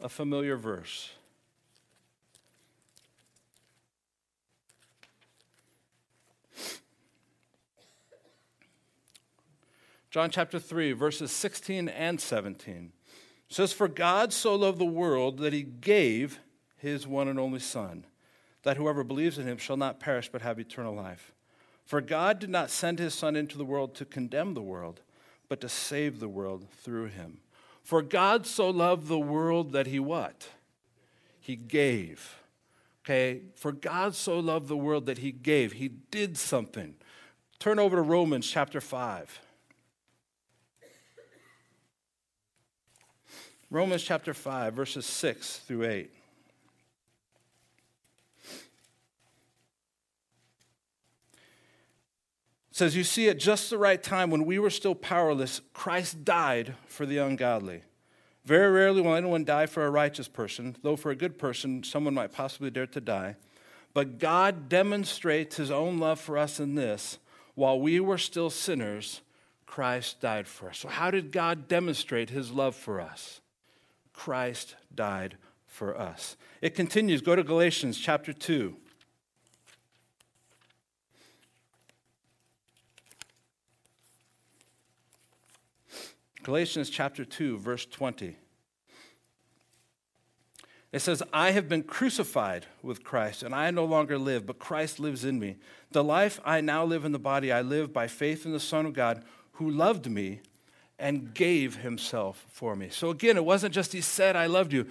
a 0.02 0.10
familiar 0.10 0.58
verse. 0.58 1.12
John 10.12 10.30
chapter 10.30 10.60
3, 10.60 10.92
verses 10.92 11.32
16 11.32 11.88
and 11.88 12.20
17 12.20 12.92
says, 13.48 13.72
For 13.72 13.88
God 13.88 14.34
so 14.34 14.56
loved 14.56 14.78
the 14.78 14.86
world 14.86 15.38
that 15.38 15.54
he 15.54 15.64
gave 15.64 16.40
his 16.76 17.08
one 17.08 17.30
and 17.30 17.40
only 17.40 17.62
Son, 17.62 18.06
that 18.64 18.78
whoever 18.78 19.04
believes 19.04 19.38
in 19.38 19.46
him 19.46 19.58
shall 19.58 19.78
not 19.78 20.00
perish 20.00 20.30
but 20.30 20.42
have 20.42 20.60
eternal 20.60 20.96
life. 20.96 21.34
For 21.86 22.02
God 22.02 22.40
did 22.40 22.50
not 22.50 22.70
send 22.70 23.00
his 23.00 23.14
Son 23.14 23.36
into 23.36 23.58
the 23.58 23.66
world 23.66 23.94
to 23.96 24.06
condemn 24.06 24.54
the 24.54 24.62
world, 24.62 25.02
but 25.50 25.62
to 25.62 25.70
save 25.70 26.20
the 26.20 26.30
world 26.30 26.66
through 26.82 27.08
him. 27.08 27.40
For 27.84 28.02
God 28.02 28.48
so 28.48 28.70
loved 28.70 29.08
the 29.08 29.20
world 29.20 29.74
that 29.74 29.88
he 29.88 30.00
what? 30.00 30.48
He 31.42 31.58
gave. 31.58 32.38
Okay? 33.04 33.42
For 33.56 33.74
God 33.74 34.16
so 34.16 34.40
loved 34.40 34.70
the 34.70 34.78
world 34.78 35.06
that 35.08 35.18
he 35.18 35.34
gave. 35.34 35.74
He 35.74 35.90
did 35.90 36.38
something. 36.38 36.96
Turn 37.60 37.80
over 37.80 37.98
to 37.98 38.02
Romans 38.02 38.50
chapter 38.50 38.80
5. 38.80 39.40
Romans 43.70 44.04
chapter 44.04 44.34
5, 44.34 44.74
verses 44.74 45.06
6 45.06 45.58
through 45.58 45.86
8. 45.86 46.12
Says, 52.74 52.96
You 52.98 53.06
see, 53.06 53.30
at 53.30 53.38
just 53.38 53.70
the 53.70 53.78
right 53.78 54.02
time, 54.02 54.30
when 54.30 54.46
we 54.46 54.60
were 54.60 54.70
still 54.70 54.96
powerless, 54.96 55.62
Christ 55.74 56.26
died 56.26 56.76
for 56.86 57.06
the 57.06 57.20
ungodly. 57.20 57.84
Very 58.44 58.70
rarely 58.70 59.02
will 59.02 59.16
anyone 59.16 59.46
die 59.46 59.68
for 59.68 59.86
a 59.86 59.90
righteous 59.90 60.28
person, 60.28 60.76
though 60.82 60.98
for 60.98 61.12
a 61.12 61.16
good 61.16 61.38
person, 61.38 61.84
someone 61.84 62.14
might 62.14 62.34
possibly 62.34 62.70
dare 62.70 62.88
to 62.88 63.00
die. 63.00 63.38
But 63.94 64.20
God 64.20 64.68
demonstrates 64.68 65.56
his 65.56 65.72
own 65.72 66.00
love 66.00 66.20
for 66.20 66.38
us 66.38 66.60
in 66.60 66.76
this 66.76 67.20
while 67.56 67.80
we 67.80 68.00
were 68.00 68.18
still 68.18 68.50
sinners, 68.50 69.22
Christ 69.66 70.20
died 70.20 70.48
for 70.48 70.70
us. 70.70 70.80
So, 70.80 70.90
how 70.90 71.12
did 71.12 71.32
God 71.32 71.68
demonstrate 71.68 72.32
his 72.32 72.52
love 72.52 72.76
for 72.76 73.00
us? 73.00 73.42
Christ 74.12 74.76
died 74.94 75.38
for 75.68 75.98
us. 75.98 76.36
It 76.62 76.76
continues. 76.76 77.22
Go 77.22 77.36
to 77.36 77.44
Galatians 77.44 78.00
chapter 78.00 78.34
2. 78.34 78.76
Galatians 86.44 86.90
chapter 86.90 87.24
2, 87.24 87.58
verse 87.58 87.86
20. 87.86 88.36
It 90.92 91.00
says, 91.00 91.24
I 91.32 91.52
have 91.52 91.68
been 91.68 91.84
crucified 91.84 92.68
with 92.84 93.04
Christ, 93.04 93.42
and 93.42 93.56
I 93.56 93.72
no 93.72 93.86
longer 93.86 94.18
live, 94.20 94.46
but 94.46 94.60
Christ 94.60 95.00
lives 95.00 95.26
in 95.26 95.40
me. 95.40 95.56
The 95.92 96.04
life 96.04 96.40
I 96.46 96.62
now 96.62 96.84
live 96.86 97.06
in 97.06 97.14
the 97.14 97.20
body, 97.20 97.52
I 97.52 97.62
live 97.62 97.92
by 97.92 98.08
faith 98.08 98.46
in 98.46 98.52
the 98.52 98.60
Son 98.60 98.86
of 98.86 98.94
God, 98.94 99.24
who 99.54 99.70
loved 99.70 100.12
me 100.12 100.42
and 101.00 101.34
gave 101.34 101.78
himself 101.78 102.46
for 102.52 102.76
me. 102.76 102.90
So 102.90 103.10
again, 103.10 103.38
it 103.38 103.46
wasn't 103.46 103.74
just 103.74 103.94
he 103.94 104.02
said, 104.02 104.36
I 104.36 104.46
loved 104.46 104.72
you. 104.72 104.86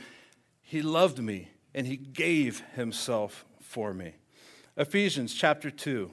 He 0.63 0.83
loved 0.83 1.21
me, 1.21 1.51
and 1.75 1.87
he 1.87 1.97
gave 1.97 2.61
himself 2.75 3.45
for 3.61 3.95
me. 3.95 4.15
Ephesians 4.77 5.35
chapter 5.35 5.71
2. 5.71 6.11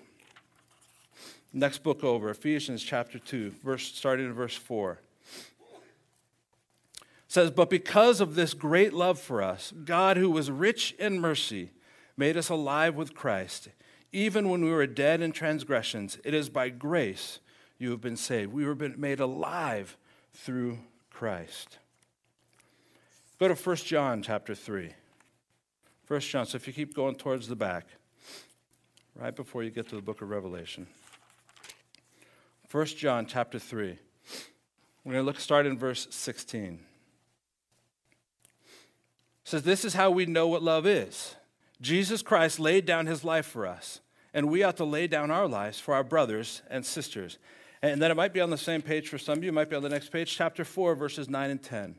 Next 1.51 1.81
book 1.81 2.03
over, 2.03 2.29
Ephesians 2.29 2.83
chapter 2.83 3.17
2, 3.17 3.55
verse, 3.63 3.85
starting 3.85 4.27
in 4.27 4.33
verse 4.33 4.55
4 4.55 4.99
says, 7.29 7.51
But 7.51 7.69
because 7.69 8.19
of 8.19 8.35
this 8.35 8.53
great 8.53 8.91
love 8.91 9.17
for 9.17 9.41
us, 9.41 9.71
God, 9.85 10.17
who 10.17 10.29
was 10.29 10.51
rich 10.51 10.93
in 10.99 11.21
mercy, 11.21 11.71
made 12.17 12.35
us 12.35 12.49
alive 12.49 12.95
with 12.95 13.15
Christ. 13.15 13.69
Even 14.11 14.49
when 14.49 14.65
we 14.65 14.71
were 14.71 14.87
dead 14.87 15.21
in 15.21 15.31
transgressions, 15.31 16.17
it 16.25 16.33
is 16.33 16.49
by 16.49 16.67
grace 16.69 17.39
you 17.77 17.91
have 17.91 18.01
been 18.01 18.17
saved. 18.17 18.51
We 18.51 18.65
were 18.65 18.75
made 18.75 19.19
alive 19.21 19.95
through 20.33 20.79
Christ. 21.11 21.77
Go 23.39 23.47
to 23.47 23.53
1 23.53 23.75
John 23.77 24.21
chapter 24.23 24.55
3. 24.55 24.91
1 26.07 26.19
John, 26.21 26.45
so 26.47 26.55
if 26.55 26.65
you 26.65 26.73
keep 26.73 26.95
going 26.95 27.15
towards 27.15 27.47
the 27.47 27.55
back, 27.55 27.87
right 29.15 29.35
before 29.35 29.61
you 29.61 29.69
get 29.69 29.87
to 29.89 29.95
the 29.95 30.01
book 30.01 30.23
of 30.23 30.29
Revelation. 30.29 30.87
1 32.71 32.85
John 32.87 33.27
chapter 33.27 33.59
3. 33.59 33.99
We're 35.03 35.13
going 35.13 35.23
to 35.23 35.25
look 35.25 35.39
start 35.39 35.67
in 35.67 35.77
verse 35.77 36.07
16 36.09 36.79
says 39.49 39.63
this 39.63 39.83
is 39.83 39.95
how 39.95 40.11
we 40.11 40.25
know 40.25 40.47
what 40.47 40.61
love 40.61 40.85
is. 40.85 41.35
Jesus 41.81 42.21
Christ 42.21 42.59
laid 42.59 42.85
down 42.85 43.07
his 43.07 43.23
life 43.23 43.45
for 43.45 43.65
us, 43.65 43.99
and 44.33 44.49
we 44.49 44.63
ought 44.63 44.77
to 44.77 44.85
lay 44.85 45.07
down 45.07 45.31
our 45.31 45.47
lives 45.47 45.79
for 45.79 45.95
our 45.95 46.03
brothers 46.03 46.61
and 46.69 46.85
sisters. 46.85 47.39
And 47.81 48.01
then 48.01 48.11
it 48.11 48.17
might 48.17 48.33
be 48.33 48.41
on 48.41 48.51
the 48.51 48.57
same 48.57 48.81
page 48.81 49.07
for 49.07 49.17
some 49.17 49.39
of 49.39 49.43
you, 49.43 49.49
it 49.49 49.53
might 49.53 49.69
be 49.69 49.75
on 49.75 49.83
the 49.83 49.89
next 49.89 50.09
page, 50.09 50.35
chapter 50.35 50.63
4, 50.63 50.93
verses 50.93 51.29
9 51.29 51.49
and 51.49 51.63
10. 51.63 51.95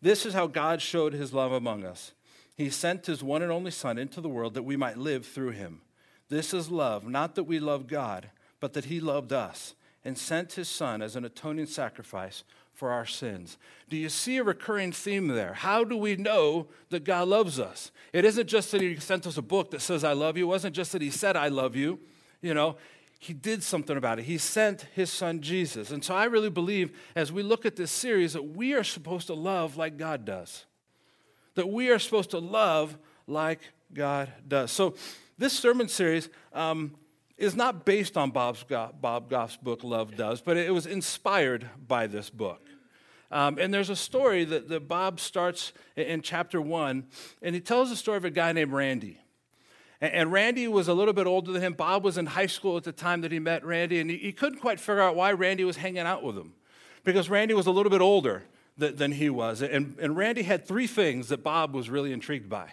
This 0.00 0.24
is 0.24 0.32
how 0.32 0.46
God 0.46 0.80
showed 0.80 1.12
his 1.12 1.32
love 1.32 1.52
among 1.52 1.84
us. 1.84 2.12
He 2.56 2.70
sent 2.70 3.06
his 3.06 3.22
one 3.22 3.42
and 3.42 3.52
only 3.52 3.70
Son 3.70 3.98
into 3.98 4.20
the 4.20 4.28
world 4.28 4.54
that 4.54 4.62
we 4.62 4.76
might 4.76 4.96
live 4.96 5.26
through 5.26 5.50
him. 5.50 5.82
This 6.28 6.54
is 6.54 6.70
love, 6.70 7.06
not 7.06 7.34
that 7.34 7.44
we 7.44 7.58
love 7.58 7.88
God, 7.88 8.30
but 8.60 8.72
that 8.72 8.86
he 8.86 9.00
loved 9.00 9.32
us 9.32 9.74
and 10.04 10.16
sent 10.16 10.52
his 10.52 10.68
Son 10.68 11.02
as 11.02 11.16
an 11.16 11.24
atoning 11.24 11.66
sacrifice 11.66 12.44
for 12.74 12.90
our 12.90 13.06
sins. 13.06 13.56
Do 13.88 13.96
you 13.96 14.08
see 14.08 14.36
a 14.36 14.44
recurring 14.44 14.92
theme 14.92 15.28
there? 15.28 15.54
How 15.54 15.84
do 15.84 15.96
we 15.96 16.16
know 16.16 16.66
that 16.90 17.04
God 17.04 17.28
loves 17.28 17.60
us? 17.60 17.92
It 18.12 18.24
isn't 18.24 18.48
just 18.48 18.72
that 18.72 18.80
He 18.80 18.96
sent 18.96 19.26
us 19.26 19.36
a 19.36 19.42
book 19.42 19.70
that 19.70 19.80
says, 19.80 20.04
I 20.04 20.12
love 20.12 20.36
you. 20.36 20.44
It 20.44 20.48
wasn't 20.48 20.74
just 20.74 20.92
that 20.92 21.00
He 21.00 21.10
said, 21.10 21.36
I 21.36 21.48
love 21.48 21.76
you. 21.76 22.00
You 22.42 22.52
know, 22.52 22.76
He 23.20 23.32
did 23.32 23.62
something 23.62 23.96
about 23.96 24.18
it. 24.18 24.24
He 24.24 24.38
sent 24.38 24.82
His 24.94 25.10
Son 25.10 25.40
Jesus. 25.40 25.92
And 25.92 26.04
so 26.04 26.14
I 26.14 26.24
really 26.24 26.50
believe 26.50 26.98
as 27.14 27.30
we 27.30 27.42
look 27.42 27.64
at 27.64 27.76
this 27.76 27.92
series 27.92 28.32
that 28.32 28.42
we 28.42 28.74
are 28.74 28.84
supposed 28.84 29.28
to 29.28 29.34
love 29.34 29.76
like 29.76 29.96
God 29.96 30.24
does, 30.24 30.66
that 31.54 31.68
we 31.68 31.90
are 31.90 32.00
supposed 32.00 32.30
to 32.30 32.40
love 32.40 32.98
like 33.28 33.60
God 33.92 34.32
does. 34.46 34.72
So 34.72 34.94
this 35.38 35.52
sermon 35.52 35.88
series, 35.88 36.28
um, 36.52 36.96
is 37.36 37.56
not 37.56 37.84
based 37.84 38.16
on 38.16 38.30
Bob's, 38.30 38.64
Bob 38.64 39.28
Goff's 39.28 39.56
book, 39.56 39.82
Love 39.82 40.16
Does, 40.16 40.40
but 40.40 40.56
it 40.56 40.72
was 40.72 40.86
inspired 40.86 41.68
by 41.86 42.06
this 42.06 42.30
book. 42.30 42.60
Um, 43.30 43.58
and 43.58 43.74
there's 43.74 43.90
a 43.90 43.96
story 43.96 44.44
that, 44.44 44.68
that 44.68 44.86
Bob 44.86 45.18
starts 45.18 45.72
in, 45.96 46.04
in 46.04 46.22
chapter 46.22 46.60
one, 46.60 47.06
and 47.42 47.54
he 47.54 47.60
tells 47.60 47.90
the 47.90 47.96
story 47.96 48.16
of 48.16 48.24
a 48.24 48.30
guy 48.30 48.52
named 48.52 48.72
Randy. 48.72 49.18
And, 50.00 50.12
and, 50.12 50.32
Randy 50.32 50.68
was 50.68 50.86
a 50.86 50.94
little 50.94 51.14
bit 51.14 51.26
older 51.26 51.50
than 51.50 51.60
him. 51.60 51.72
Bob 51.72 52.04
was 52.04 52.16
in 52.16 52.26
high 52.26 52.46
school 52.46 52.76
at 52.76 52.84
the 52.84 52.92
time 52.92 53.22
that 53.22 53.32
he 53.32 53.40
met 53.40 53.64
Randy, 53.64 53.98
and 53.98 54.08
he, 54.08 54.18
he 54.18 54.32
couldn't 54.32 54.60
quite 54.60 54.78
figure 54.78 55.00
out 55.00 55.16
why 55.16 55.32
Randy 55.32 55.64
was 55.64 55.78
hanging 55.78 56.00
out 56.00 56.22
with 56.22 56.36
him 56.36 56.54
because 57.02 57.28
Randy 57.28 57.54
was 57.54 57.66
a 57.66 57.72
little 57.72 57.90
bit 57.90 58.00
older 58.00 58.44
than, 58.78 58.96
than 58.96 59.12
he 59.12 59.30
was. 59.30 59.62
And, 59.62 59.96
and 59.98 60.16
Randy 60.16 60.42
had 60.42 60.66
three 60.66 60.86
things 60.86 61.28
that 61.28 61.42
Bob 61.42 61.74
was 61.74 61.90
really 61.90 62.12
intrigued 62.12 62.48
by. 62.48 62.72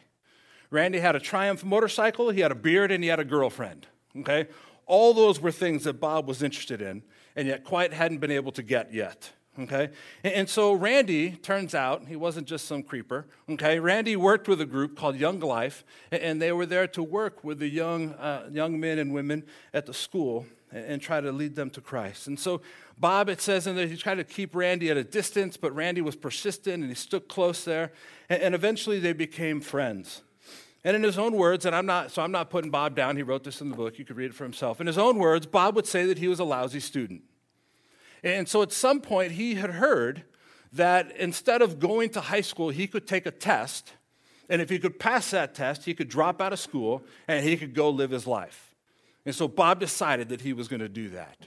Randy 0.69 0.99
had 0.99 1.15
a 1.15 1.19
Triumph 1.19 1.65
motorcycle, 1.65 2.29
he 2.29 2.41
had 2.41 2.51
a 2.51 2.55
beard, 2.55 2.91
and 2.91 3.03
he 3.03 3.09
had 3.09 3.19
a 3.19 3.25
girlfriend. 3.25 3.87
Okay? 4.19 4.47
All 4.85 5.13
those 5.13 5.39
were 5.39 5.51
things 5.51 5.83
that 5.85 5.99
Bob 5.99 6.27
was 6.27 6.43
interested 6.43 6.81
in, 6.81 7.03
and 7.35 7.47
yet 7.47 7.63
quite 7.63 7.93
hadn't 7.93 8.19
been 8.19 8.31
able 8.31 8.51
to 8.53 8.63
get 8.63 8.93
yet. 8.93 9.31
Okay? 9.59 9.89
And, 10.23 10.49
so 10.49 10.73
Randy, 10.73 11.31
turns 11.31 11.75
out, 11.75 12.07
he 12.07 12.15
wasn't 12.15 12.47
just 12.47 12.65
some 12.65 12.83
creeper. 12.83 13.27
Okay? 13.49 13.79
Randy 13.79 14.15
worked 14.15 14.47
with 14.47 14.61
a 14.61 14.65
group 14.65 14.97
called 14.97 15.17
Young 15.17 15.39
Life, 15.39 15.83
and 16.11 16.41
they 16.41 16.51
were 16.51 16.65
there 16.65 16.87
to 16.87 17.03
work 17.03 17.43
with 17.43 17.59
the 17.59 17.67
young, 17.67 18.13
uh, 18.13 18.49
young 18.51 18.79
men 18.79 18.97
and 18.97 19.13
women 19.13 19.43
at 19.73 19.85
the 19.85 19.93
school 19.93 20.45
and, 20.71 20.85
and 20.85 21.01
try 21.01 21.19
to 21.19 21.31
lead 21.31 21.55
them 21.55 21.69
to 21.71 21.81
Christ. 21.81 22.27
And 22.27 22.39
so 22.39 22.61
Bob, 22.97 23.29
it 23.29 23.41
says 23.41 23.67
in 23.67 23.75
there, 23.75 23.87
he 23.87 23.97
tried 23.97 24.15
to 24.15 24.23
keep 24.23 24.55
Randy 24.55 24.89
at 24.89 24.97
a 24.97 25.03
distance, 25.03 25.57
but 25.57 25.75
Randy 25.75 26.01
was 26.01 26.15
persistent 26.15 26.81
and 26.81 26.89
he 26.89 26.95
stood 26.95 27.27
close 27.27 27.65
there. 27.65 27.91
And, 28.29 28.41
and 28.41 28.55
eventually 28.55 28.99
they 28.99 29.13
became 29.13 29.59
friends. 29.59 30.21
And 30.83 30.95
in 30.95 31.03
his 31.03 31.19
own 31.19 31.33
words, 31.33 31.65
and 31.65 31.75
I'm 31.75 31.85
not, 31.85 32.11
so 32.11 32.23
I'm 32.23 32.31
not 32.31 32.49
putting 32.49 32.71
Bob 32.71 32.95
down, 32.95 33.15
he 33.15 33.23
wrote 33.23 33.43
this 33.43 33.61
in 33.61 33.69
the 33.69 33.75
book, 33.75 33.99
you 33.99 34.05
could 34.05 34.17
read 34.17 34.31
it 34.31 34.33
for 34.33 34.43
himself. 34.43 34.81
In 34.81 34.87
his 34.87 34.97
own 34.97 35.19
words, 35.19 35.45
Bob 35.45 35.75
would 35.75 35.85
say 35.85 36.05
that 36.05 36.17
he 36.17 36.27
was 36.27 36.39
a 36.39 36.43
lousy 36.43 36.79
student. 36.79 37.21
And 38.23 38.47
so 38.47 38.61
at 38.61 38.71
some 38.71 38.99
point, 38.99 39.33
he 39.33 39.55
had 39.55 39.71
heard 39.71 40.23
that 40.73 41.15
instead 41.17 41.61
of 41.61 41.79
going 41.79 42.09
to 42.11 42.21
high 42.21 42.41
school, 42.41 42.69
he 42.69 42.87
could 42.87 43.07
take 43.07 43.25
a 43.25 43.31
test. 43.31 43.93
And 44.49 44.61
if 44.61 44.69
he 44.69 44.79
could 44.79 44.99
pass 44.99 45.31
that 45.31 45.53
test, 45.53 45.85
he 45.85 45.93
could 45.93 46.09
drop 46.09 46.41
out 46.41 46.53
of 46.53 46.59
school 46.59 47.03
and 47.27 47.45
he 47.45 47.57
could 47.57 47.75
go 47.75 47.89
live 47.89 48.11
his 48.11 48.25
life. 48.25 48.73
And 49.25 49.35
so 49.35 49.47
Bob 49.47 49.79
decided 49.79 50.29
that 50.29 50.41
he 50.41 50.53
was 50.53 50.67
going 50.67 50.79
to 50.79 50.89
do 50.89 51.09
that. 51.09 51.37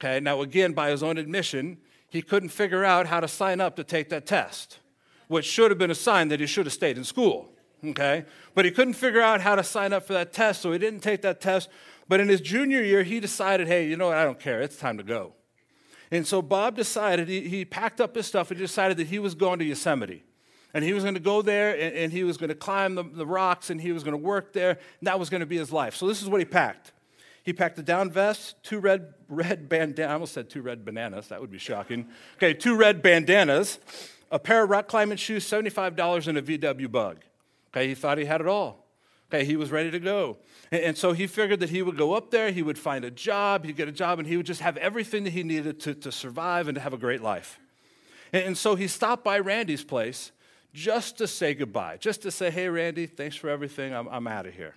Okay, 0.00 0.18
now 0.18 0.40
again, 0.40 0.72
by 0.72 0.90
his 0.90 1.02
own 1.02 1.18
admission, 1.18 1.78
he 2.08 2.22
couldn't 2.22 2.48
figure 2.48 2.84
out 2.84 3.06
how 3.06 3.20
to 3.20 3.28
sign 3.28 3.60
up 3.60 3.76
to 3.76 3.84
take 3.84 4.08
that 4.08 4.26
test, 4.26 4.78
which 5.28 5.44
should 5.44 5.70
have 5.70 5.78
been 5.78 5.90
a 5.90 5.94
sign 5.94 6.28
that 6.28 6.40
he 6.40 6.46
should 6.46 6.66
have 6.66 6.72
stayed 6.72 6.96
in 6.96 7.04
school 7.04 7.52
okay? 7.84 8.24
But 8.54 8.64
he 8.64 8.70
couldn't 8.70 8.94
figure 8.94 9.20
out 9.20 9.40
how 9.40 9.54
to 9.54 9.64
sign 9.64 9.92
up 9.92 10.06
for 10.06 10.12
that 10.12 10.32
test, 10.32 10.62
so 10.62 10.72
he 10.72 10.78
didn't 10.78 11.00
take 11.00 11.22
that 11.22 11.40
test. 11.40 11.68
But 12.08 12.20
in 12.20 12.28
his 12.28 12.40
junior 12.40 12.82
year, 12.82 13.02
he 13.02 13.20
decided, 13.20 13.68
hey, 13.68 13.86
you 13.86 13.96
know 13.96 14.08
what? 14.08 14.18
I 14.18 14.24
don't 14.24 14.40
care. 14.40 14.60
It's 14.60 14.76
time 14.76 14.98
to 14.98 15.02
go. 15.02 15.34
And 16.10 16.26
so 16.26 16.42
Bob 16.42 16.76
decided, 16.76 17.28
he, 17.28 17.48
he 17.48 17.64
packed 17.64 18.00
up 18.00 18.14
his 18.14 18.26
stuff 18.26 18.50
and 18.50 18.60
decided 18.60 18.98
that 18.98 19.06
he 19.06 19.18
was 19.18 19.34
going 19.34 19.58
to 19.60 19.64
Yosemite. 19.64 20.24
And 20.74 20.84
he 20.84 20.92
was 20.92 21.04
going 21.04 21.14
to 21.14 21.20
go 21.20 21.42
there 21.42 21.72
and, 21.72 21.94
and 21.94 22.12
he 22.12 22.22
was 22.24 22.36
going 22.36 22.48
to 22.48 22.54
climb 22.54 22.94
the, 22.94 23.02
the 23.02 23.26
rocks 23.26 23.70
and 23.70 23.80
he 23.80 23.92
was 23.92 24.04
going 24.04 24.12
to 24.12 24.22
work 24.22 24.52
there. 24.52 24.70
And 24.70 25.06
that 25.06 25.18
was 25.18 25.30
going 25.30 25.40
to 25.40 25.46
be 25.46 25.56
his 25.56 25.72
life. 25.72 25.94
So 25.94 26.06
this 26.06 26.22
is 26.22 26.28
what 26.28 26.40
he 26.40 26.44
packed. 26.44 26.92
He 27.44 27.52
packed 27.52 27.78
a 27.78 27.82
down 27.82 28.10
vest, 28.10 28.62
two 28.62 28.78
red, 28.78 29.14
red 29.28 29.68
bandanas. 29.68 30.10
I 30.10 30.12
almost 30.12 30.34
said 30.34 30.48
two 30.48 30.62
red 30.62 30.84
bananas. 30.84 31.28
That 31.28 31.40
would 31.40 31.50
be 31.50 31.58
shocking. 31.58 32.08
Okay, 32.36 32.54
two 32.54 32.76
red 32.76 33.02
bandanas, 33.02 33.78
a 34.30 34.38
pair 34.38 34.64
of 34.64 34.70
rock 34.70 34.88
climbing 34.88 35.16
shoes, 35.16 35.48
$75, 35.48 36.28
and 36.28 36.38
a 36.38 36.42
VW 36.42 36.90
bug. 36.90 37.18
Okay, 37.72 37.88
he 37.88 37.94
thought 37.94 38.18
he 38.18 38.24
had 38.24 38.40
it 38.40 38.46
all. 38.46 38.86
Okay, 39.32 39.44
he 39.46 39.56
was 39.56 39.70
ready 39.70 39.90
to 39.90 39.98
go. 39.98 40.36
And, 40.70 40.82
and, 40.82 40.98
so 40.98 41.12
he 41.12 41.26
figured 41.26 41.60
that 41.60 41.70
he 41.70 41.80
would 41.80 41.96
go 41.96 42.12
up 42.12 42.30
there, 42.30 42.50
he 42.50 42.62
would 42.62 42.78
find 42.78 43.02
a 43.04 43.10
job, 43.10 43.64
he'd 43.64 43.76
get 43.76 43.88
a 43.88 43.92
job, 43.92 44.18
and 44.18 44.28
he 44.28 44.36
would 44.36 44.44
just 44.44 44.60
have 44.60 44.76
everything 44.76 45.24
that 45.24 45.30
he 45.30 45.42
needed 45.42 45.80
to, 45.80 45.94
to 45.94 46.12
survive 46.12 46.68
and 46.68 46.74
to 46.74 46.80
have 46.82 46.92
a 46.92 46.98
great 46.98 47.22
life. 47.22 47.58
And, 48.32 48.44
and 48.44 48.58
so 48.58 48.74
he 48.74 48.86
stopped 48.88 49.24
by 49.24 49.38
Randy's 49.38 49.84
place 49.84 50.32
just 50.74 51.18
to 51.18 51.26
say 51.26 51.54
goodbye, 51.54 51.96
just 51.98 52.22
to 52.22 52.30
say, 52.30 52.50
hey, 52.50 52.68
Randy, 52.68 53.06
thanks 53.06 53.36
for 53.36 53.48
everything, 53.48 53.94
I'm, 53.94 54.06
I'm 54.08 54.26
out 54.26 54.46
of 54.46 54.54
here. 54.54 54.74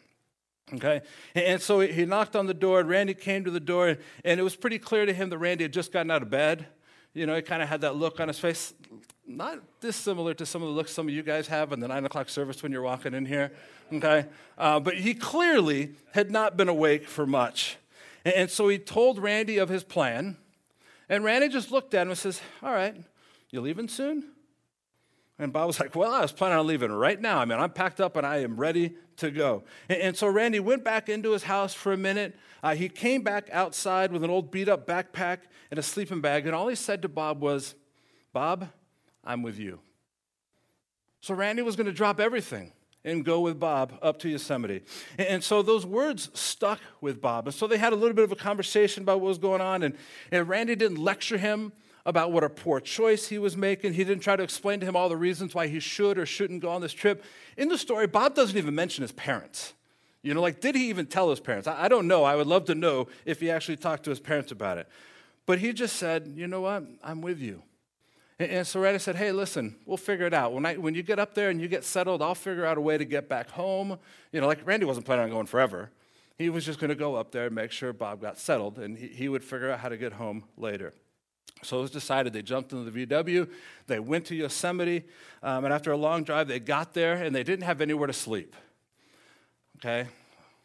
Okay? 0.73 1.01
And 1.35 1.61
so 1.61 1.81
he 1.81 2.05
knocked 2.05 2.35
on 2.35 2.47
the 2.47 2.53
door, 2.53 2.79
and 2.79 2.89
Randy 2.89 3.13
came 3.13 3.43
to 3.43 3.51
the 3.51 3.59
door, 3.59 3.97
and 4.23 4.39
it 4.39 4.43
was 4.43 4.55
pretty 4.55 4.79
clear 4.79 5.05
to 5.05 5.13
him 5.13 5.29
that 5.29 5.37
Randy 5.37 5.65
had 5.65 5.73
just 5.73 5.91
gotten 5.91 6.09
out 6.09 6.21
of 6.21 6.29
bed. 6.29 6.65
You 7.13 7.25
know, 7.25 7.35
he 7.35 7.41
kind 7.41 7.61
of 7.61 7.69
had 7.69 7.81
that 7.81 7.95
look 7.95 8.19
on 8.19 8.27
his 8.27 8.39
face, 8.39 8.73
not 9.27 9.59
dissimilar 9.79 10.33
to 10.35 10.45
some 10.45 10.61
of 10.61 10.69
the 10.69 10.73
looks 10.73 10.91
some 10.91 11.07
of 11.07 11.13
you 11.13 11.23
guys 11.23 11.47
have 11.47 11.71
in 11.71 11.79
the 11.79 11.87
nine 11.87 12.05
o'clock 12.05 12.29
service 12.29 12.61
when 12.61 12.71
you're 12.71 12.81
walking 12.81 13.13
in 13.13 13.25
here, 13.25 13.51
okay? 13.91 14.25
Uh, 14.57 14.79
but 14.79 14.95
he 14.97 15.13
clearly 15.13 15.95
had 16.13 16.31
not 16.31 16.55
been 16.55 16.69
awake 16.69 17.07
for 17.07 17.25
much. 17.25 17.77
And, 18.23 18.33
and, 18.35 18.49
so 18.49 18.67
he 18.67 18.77
told 18.77 19.19
Randy 19.19 19.57
of 19.57 19.69
his 19.69 19.83
plan, 19.83 20.37
and 21.09 21.23
Randy 21.23 21.49
just 21.49 21.71
looked 21.71 21.93
at 21.93 22.03
him 22.03 22.09
and 22.09 22.17
says, 22.17 22.41
All 22.61 22.71
right, 22.71 22.95
you 23.49 23.61
leaving 23.61 23.87
soon? 23.87 24.31
And 25.37 25.51
Bob 25.51 25.67
was 25.67 25.79
like, 25.79 25.95
Well, 25.95 26.13
I 26.13 26.21
was 26.21 26.31
planning 26.31 26.57
on 26.57 26.67
leaving 26.67 26.91
right 26.91 27.19
now. 27.19 27.39
I 27.39 27.45
mean, 27.45 27.59
I'm 27.59 27.71
packed 27.71 27.99
up 27.99 28.15
and 28.15 28.25
I 28.25 28.37
am 28.37 28.57
ready 28.57 28.95
to 29.17 29.31
go. 29.31 29.63
And, 29.89 30.01
and 30.01 30.17
so 30.17 30.27
Randy 30.27 30.59
went 30.59 30.83
back 30.83 31.09
into 31.09 31.31
his 31.31 31.43
house 31.43 31.73
for 31.73 31.93
a 31.93 31.97
minute. 31.97 32.35
Uh, 32.61 32.75
he 32.75 32.89
came 32.89 33.21
back 33.21 33.49
outside 33.51 34.11
with 34.11 34.23
an 34.23 34.29
old 34.29 34.51
beat 34.51 34.69
up 34.69 34.87
backpack 34.87 35.39
and 35.71 35.79
a 35.79 35.83
sleeping 35.83 36.21
bag, 36.21 36.45
and 36.45 36.55
all 36.55 36.67
he 36.67 36.75
said 36.75 37.01
to 37.01 37.09
Bob 37.09 37.41
was, 37.41 37.75
Bob, 38.33 38.69
I'm 39.25 39.41
with 39.41 39.57
you. 39.57 39.79
So 41.21 41.33
Randy 41.33 41.61
was 41.61 41.75
going 41.75 41.87
to 41.87 41.93
drop 41.93 42.19
everything 42.19 42.71
and 43.03 43.23
go 43.23 43.39
with 43.41 43.59
Bob 43.59 43.97
up 44.01 44.19
to 44.19 44.29
Yosemite. 44.29 44.83
And 45.17 45.43
so 45.43 45.61
those 45.61 45.85
words 45.85 46.29
stuck 46.33 46.79
with 47.01 47.21
Bob. 47.21 47.47
And 47.47 47.55
so 47.55 47.67
they 47.67 47.77
had 47.77 47.93
a 47.93 47.95
little 47.95 48.13
bit 48.13 48.23
of 48.23 48.31
a 48.31 48.35
conversation 48.35 49.03
about 49.03 49.21
what 49.21 49.29
was 49.29 49.37
going 49.37 49.61
on. 49.61 49.83
And, 49.83 49.95
and 50.31 50.47
Randy 50.49 50.75
didn't 50.75 50.97
lecture 50.97 51.37
him 51.37 51.71
about 52.05 52.31
what 52.31 52.43
a 52.43 52.49
poor 52.49 52.79
choice 52.79 53.27
he 53.27 53.39
was 53.39 53.57
making. 53.57 53.93
He 53.93 54.03
didn't 54.03 54.21
try 54.21 54.35
to 54.35 54.43
explain 54.43 54.79
to 54.79 54.85
him 54.85 54.95
all 54.95 55.09
the 55.09 55.17
reasons 55.17 55.55
why 55.55 55.67
he 55.67 55.79
should 55.79 56.17
or 56.17 56.25
shouldn't 56.25 56.61
go 56.61 56.69
on 56.69 56.81
this 56.81 56.93
trip. 56.93 57.23
In 57.57 57.69
the 57.69 57.77
story, 57.77 58.05
Bob 58.07 58.35
doesn't 58.35 58.57
even 58.57 58.75
mention 58.75 59.01
his 59.01 59.11
parents. 59.11 59.73
You 60.21 60.33
know, 60.33 60.41
like, 60.41 60.59
did 60.59 60.75
he 60.75 60.89
even 60.89 61.05
tell 61.05 61.29
his 61.29 61.39
parents? 61.39 61.67
I, 61.67 61.83
I 61.83 61.87
don't 61.87 62.07
know. 62.07 62.23
I 62.23 62.35
would 62.35 62.47
love 62.47 62.65
to 62.65 62.75
know 62.75 63.07
if 63.25 63.39
he 63.39 63.49
actually 63.51 63.77
talked 63.77 64.03
to 64.05 64.09
his 64.09 64.19
parents 64.19 64.51
about 64.51 64.77
it. 64.77 64.87
But 65.45 65.59
he 65.59 65.73
just 65.73 65.95
said, 65.97 66.33
you 66.35 66.47
know 66.47 66.61
what? 66.61 66.83
I'm 67.03 67.21
with 67.21 67.39
you. 67.39 67.61
And, 68.39 68.51
and 68.51 68.67
so 68.67 68.79
Randy 68.79 68.99
said, 68.99 69.15
hey, 69.15 69.31
listen, 69.31 69.75
we'll 69.85 69.97
figure 69.97 70.25
it 70.25 70.33
out. 70.33 70.53
When, 70.53 70.65
I, 70.65 70.75
when 70.75 70.95
you 70.95 71.03
get 71.03 71.19
up 71.19 71.33
there 71.33 71.49
and 71.49 71.61
you 71.61 71.67
get 71.67 71.83
settled, 71.83 72.21
I'll 72.21 72.35
figure 72.35 72.65
out 72.65 72.77
a 72.77 72.81
way 72.81 72.97
to 72.97 73.05
get 73.05 73.29
back 73.29 73.49
home. 73.49 73.97
You 74.31 74.41
know, 74.41 74.47
like 74.47 74.65
Randy 74.65 74.85
wasn't 74.85 75.05
planning 75.05 75.25
on 75.25 75.29
going 75.31 75.45
forever. 75.45 75.91
He 76.37 76.49
was 76.49 76.65
just 76.65 76.79
going 76.79 76.89
to 76.89 76.95
go 76.95 77.15
up 77.15 77.31
there 77.31 77.45
and 77.45 77.55
make 77.55 77.71
sure 77.71 77.93
Bob 77.93 78.21
got 78.21 78.37
settled, 78.37 78.77
and 78.77 78.97
he, 78.97 79.07
he 79.07 79.29
would 79.29 79.43
figure 79.43 79.71
out 79.71 79.79
how 79.79 79.89
to 79.89 79.97
get 79.97 80.13
home 80.13 80.43
later. 80.57 80.93
So 81.63 81.79
it 81.79 81.81
was 81.83 81.91
decided 81.91 82.33
they 82.33 82.41
jumped 82.41 82.73
into 82.73 82.89
the 82.89 83.05
VW, 83.05 83.49
they 83.87 83.99
went 83.99 84.25
to 84.25 84.35
Yosemite, 84.35 85.05
um, 85.41 85.63
and 85.63 85.73
after 85.73 85.91
a 85.91 85.97
long 85.97 86.23
drive, 86.23 86.47
they 86.49 86.59
got 86.59 86.93
there 86.93 87.15
and 87.15 87.33
they 87.33 87.43
didn't 87.43 87.63
have 87.63 87.79
anywhere 87.79 88.07
to 88.07 88.13
sleep. 88.13 88.55
Okay? 89.77 90.09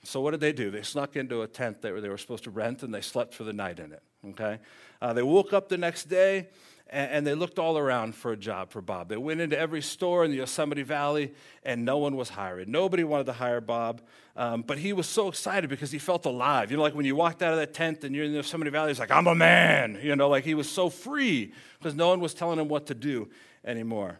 So 0.02 0.20
what 0.20 0.32
did 0.32 0.40
they 0.40 0.52
do? 0.52 0.70
They 0.70 0.82
snuck 0.82 1.16
into 1.16 1.42
a 1.42 1.46
tent 1.46 1.82
that 1.82 2.00
they 2.00 2.08
were 2.08 2.18
supposed 2.18 2.44
to 2.44 2.50
rent 2.50 2.82
and 2.82 2.92
they 2.92 3.00
slept 3.00 3.34
for 3.34 3.44
the 3.44 3.52
night 3.52 3.78
in 3.78 3.92
it. 3.92 4.02
Okay? 4.30 4.58
Uh, 5.00 5.12
they 5.12 5.22
woke 5.22 5.52
up 5.52 5.68
the 5.68 5.78
next 5.78 6.04
day 6.04 6.48
and, 6.90 7.26
they 7.26 7.34
looked 7.34 7.58
all 7.58 7.78
around 7.78 8.14
for 8.14 8.32
a 8.32 8.36
job 8.36 8.70
for 8.70 8.82
Bob. 8.82 9.08
They 9.08 9.16
went 9.16 9.40
into 9.40 9.58
every 9.58 9.80
store 9.80 10.24
in 10.24 10.30
the 10.30 10.38
Yosemite 10.38 10.82
Valley, 10.82 11.32
and 11.62 11.84
no 11.84 11.98
one 11.98 12.16
was 12.16 12.30
hiring. 12.30 12.70
Nobody 12.70 13.04
wanted 13.04 13.26
to 13.26 13.32
hire 13.32 13.60
Bob, 13.60 14.02
um, 14.36 14.62
but 14.62 14.78
he 14.78 14.92
was 14.92 15.06
so 15.06 15.28
excited 15.28 15.70
because 15.70 15.92
he 15.92 15.98
felt 15.98 16.26
alive. 16.26 16.70
You 16.70 16.76
know, 16.76 16.82
like 16.82 16.94
when 16.94 17.06
you 17.06 17.14
walked 17.14 17.42
out 17.42 17.52
of 17.52 17.58
that 17.58 17.74
tent 17.74 18.02
and 18.02 18.14
you're 18.14 18.24
in 18.24 18.32
the 18.32 18.38
Yosemite 18.38 18.70
Valley, 18.70 18.88
he's 18.88 18.98
like, 18.98 19.10
I'm 19.10 19.26
a 19.26 19.34
man. 19.34 20.00
You 20.02 20.16
know, 20.16 20.28
like 20.28 20.44
he 20.44 20.54
was 20.54 20.68
so 20.68 20.90
free 20.90 21.52
because 21.78 21.94
no 21.94 22.08
one 22.08 22.20
was 22.20 22.34
telling 22.34 22.58
him 22.58 22.68
what 22.68 22.86
to 22.86 22.94
do 22.94 23.28
anymore. 23.64 24.18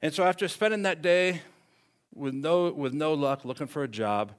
And 0.00 0.14
so 0.14 0.24
after 0.24 0.46
spending 0.46 0.82
that 0.82 1.02
day 1.02 1.42
with 2.14 2.34
no, 2.34 2.70
with 2.70 2.94
no 2.94 3.14
luck 3.14 3.44
looking 3.44 3.66
for 3.66 3.82
a 3.82 3.88
job, 3.88 4.32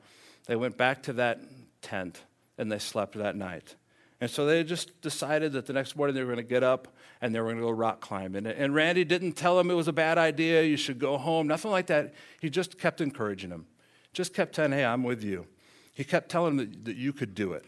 they 0.46 0.56
went 0.56 0.78
back 0.78 1.04
to 1.04 1.14
that 1.14 1.42
tent 1.82 2.22
and 2.58 2.72
they 2.72 2.80
slept 2.80 3.18
that 3.18 3.36
night. 3.36 3.76
And 4.20 4.30
so 4.30 4.46
they 4.46 4.64
just 4.64 5.00
decided 5.02 5.52
that 5.54 5.68
the 5.68 5.74
next 5.74 5.96
morning 5.96 6.16
they 6.16 6.22
were 6.22 6.34
going 6.34 6.44
to 6.44 6.50
get 6.50 6.64
up 6.64 6.88
and 7.22 7.34
they 7.34 7.40
were 7.40 7.46
going 7.46 7.58
to 7.58 7.64
go 7.64 7.70
rock 7.70 8.02
climbing. 8.02 8.48
And 8.48 8.74
Randy 8.74 9.04
didn't 9.04 9.34
tell 9.34 9.60
him 9.60 9.70
it 9.70 9.76
was 9.76 9.88
a 9.88 9.94
bad 9.94 10.18
idea, 10.18 10.64
you 10.64 10.78
should 10.78 10.98
go 10.98 11.18
home, 11.18 11.46
nothing 11.48 11.70
like 11.70 11.88
that. 11.88 12.14
He 12.42 12.50
just 12.50 12.80
kept 12.80 13.00
encouraging 13.00 13.52
him, 13.52 13.68
just 14.14 14.34
kept 14.34 14.56
telling, 14.56 14.72
hey, 14.72 14.86
I'm 14.86 15.04
with 15.04 15.24
you. 15.24 15.46
He 15.94 16.04
kept 16.04 16.30
telling 16.30 16.54
him 16.54 16.58
that, 16.58 16.86
that 16.86 16.96
you 16.96 17.14
could 17.14 17.36
do 17.36 17.54
it. 17.54 17.66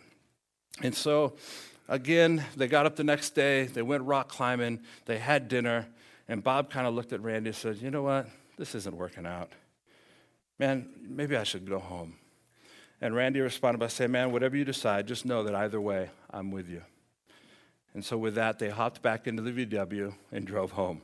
And 0.81 0.95
so, 0.95 1.35
again, 1.87 2.43
they 2.55 2.67
got 2.67 2.85
up 2.85 2.95
the 2.95 3.03
next 3.03 3.31
day, 3.31 3.65
they 3.65 3.81
went 3.81 4.03
rock 4.03 4.29
climbing, 4.29 4.81
they 5.05 5.19
had 5.19 5.47
dinner, 5.49 5.87
and 6.27 6.43
Bob 6.43 6.71
kind 6.71 6.87
of 6.87 6.93
looked 6.93 7.13
at 7.13 7.21
Randy 7.21 7.49
and 7.49 7.55
said, 7.55 7.77
you 7.77 7.91
know 7.91 8.03
what? 8.03 8.27
This 8.57 8.75
isn't 8.75 8.95
working 8.95 9.25
out. 9.25 9.51
Man, 10.57 10.89
maybe 11.01 11.37
I 11.37 11.43
should 11.43 11.67
go 11.67 11.79
home. 11.79 12.15
And 13.01 13.15
Randy 13.15 13.39
responded 13.39 13.79
by 13.79 13.87
saying, 13.87 14.11
Man, 14.11 14.31
whatever 14.31 14.57
you 14.57 14.65
decide, 14.65 15.07
just 15.07 15.25
know 15.25 15.43
that 15.43 15.55
either 15.55 15.79
way, 15.79 16.09
I'm 16.29 16.51
with 16.51 16.69
you. 16.69 16.81
And 17.93 18.03
so, 18.03 18.17
with 18.17 18.35
that, 18.35 18.59
they 18.59 18.69
hopped 18.69 19.01
back 19.01 19.27
into 19.27 19.41
the 19.41 19.65
VW 19.65 20.13
and 20.31 20.45
drove 20.45 20.71
home. 20.71 21.01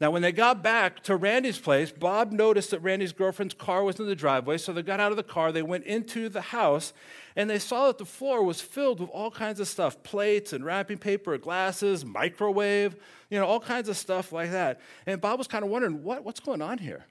Now, 0.00 0.10
when 0.10 0.22
they 0.22 0.32
got 0.32 0.64
back 0.64 1.04
to 1.04 1.14
Randy's 1.14 1.60
place, 1.60 1.92
Bob 1.92 2.32
noticed 2.32 2.72
that 2.72 2.80
Randy's 2.80 3.12
girlfriend's 3.12 3.54
car 3.54 3.84
was 3.84 4.00
in 4.00 4.06
the 4.06 4.16
driveway. 4.16 4.58
So 4.58 4.72
they 4.72 4.82
got 4.82 4.98
out 4.98 5.12
of 5.12 5.16
the 5.16 5.22
car, 5.22 5.52
they 5.52 5.62
went 5.62 5.84
into 5.84 6.28
the 6.28 6.40
house, 6.40 6.92
and 7.36 7.48
they 7.48 7.60
saw 7.60 7.86
that 7.86 7.98
the 7.98 8.04
floor 8.04 8.42
was 8.42 8.60
filled 8.60 8.98
with 8.98 9.10
all 9.10 9.30
kinds 9.30 9.60
of 9.60 9.68
stuff 9.68 10.02
plates 10.02 10.52
and 10.52 10.64
wrapping 10.64 10.98
paper, 10.98 11.38
glasses, 11.38 12.04
microwave, 12.04 12.96
you 13.30 13.38
know, 13.38 13.46
all 13.46 13.60
kinds 13.60 13.88
of 13.88 13.96
stuff 13.96 14.32
like 14.32 14.50
that. 14.50 14.80
And 15.06 15.20
Bob 15.20 15.38
was 15.38 15.46
kind 15.46 15.64
of 15.64 15.70
wondering, 15.70 16.02
what, 16.02 16.24
what's 16.24 16.40
going 16.40 16.62
on 16.62 16.78
here? 16.78 17.04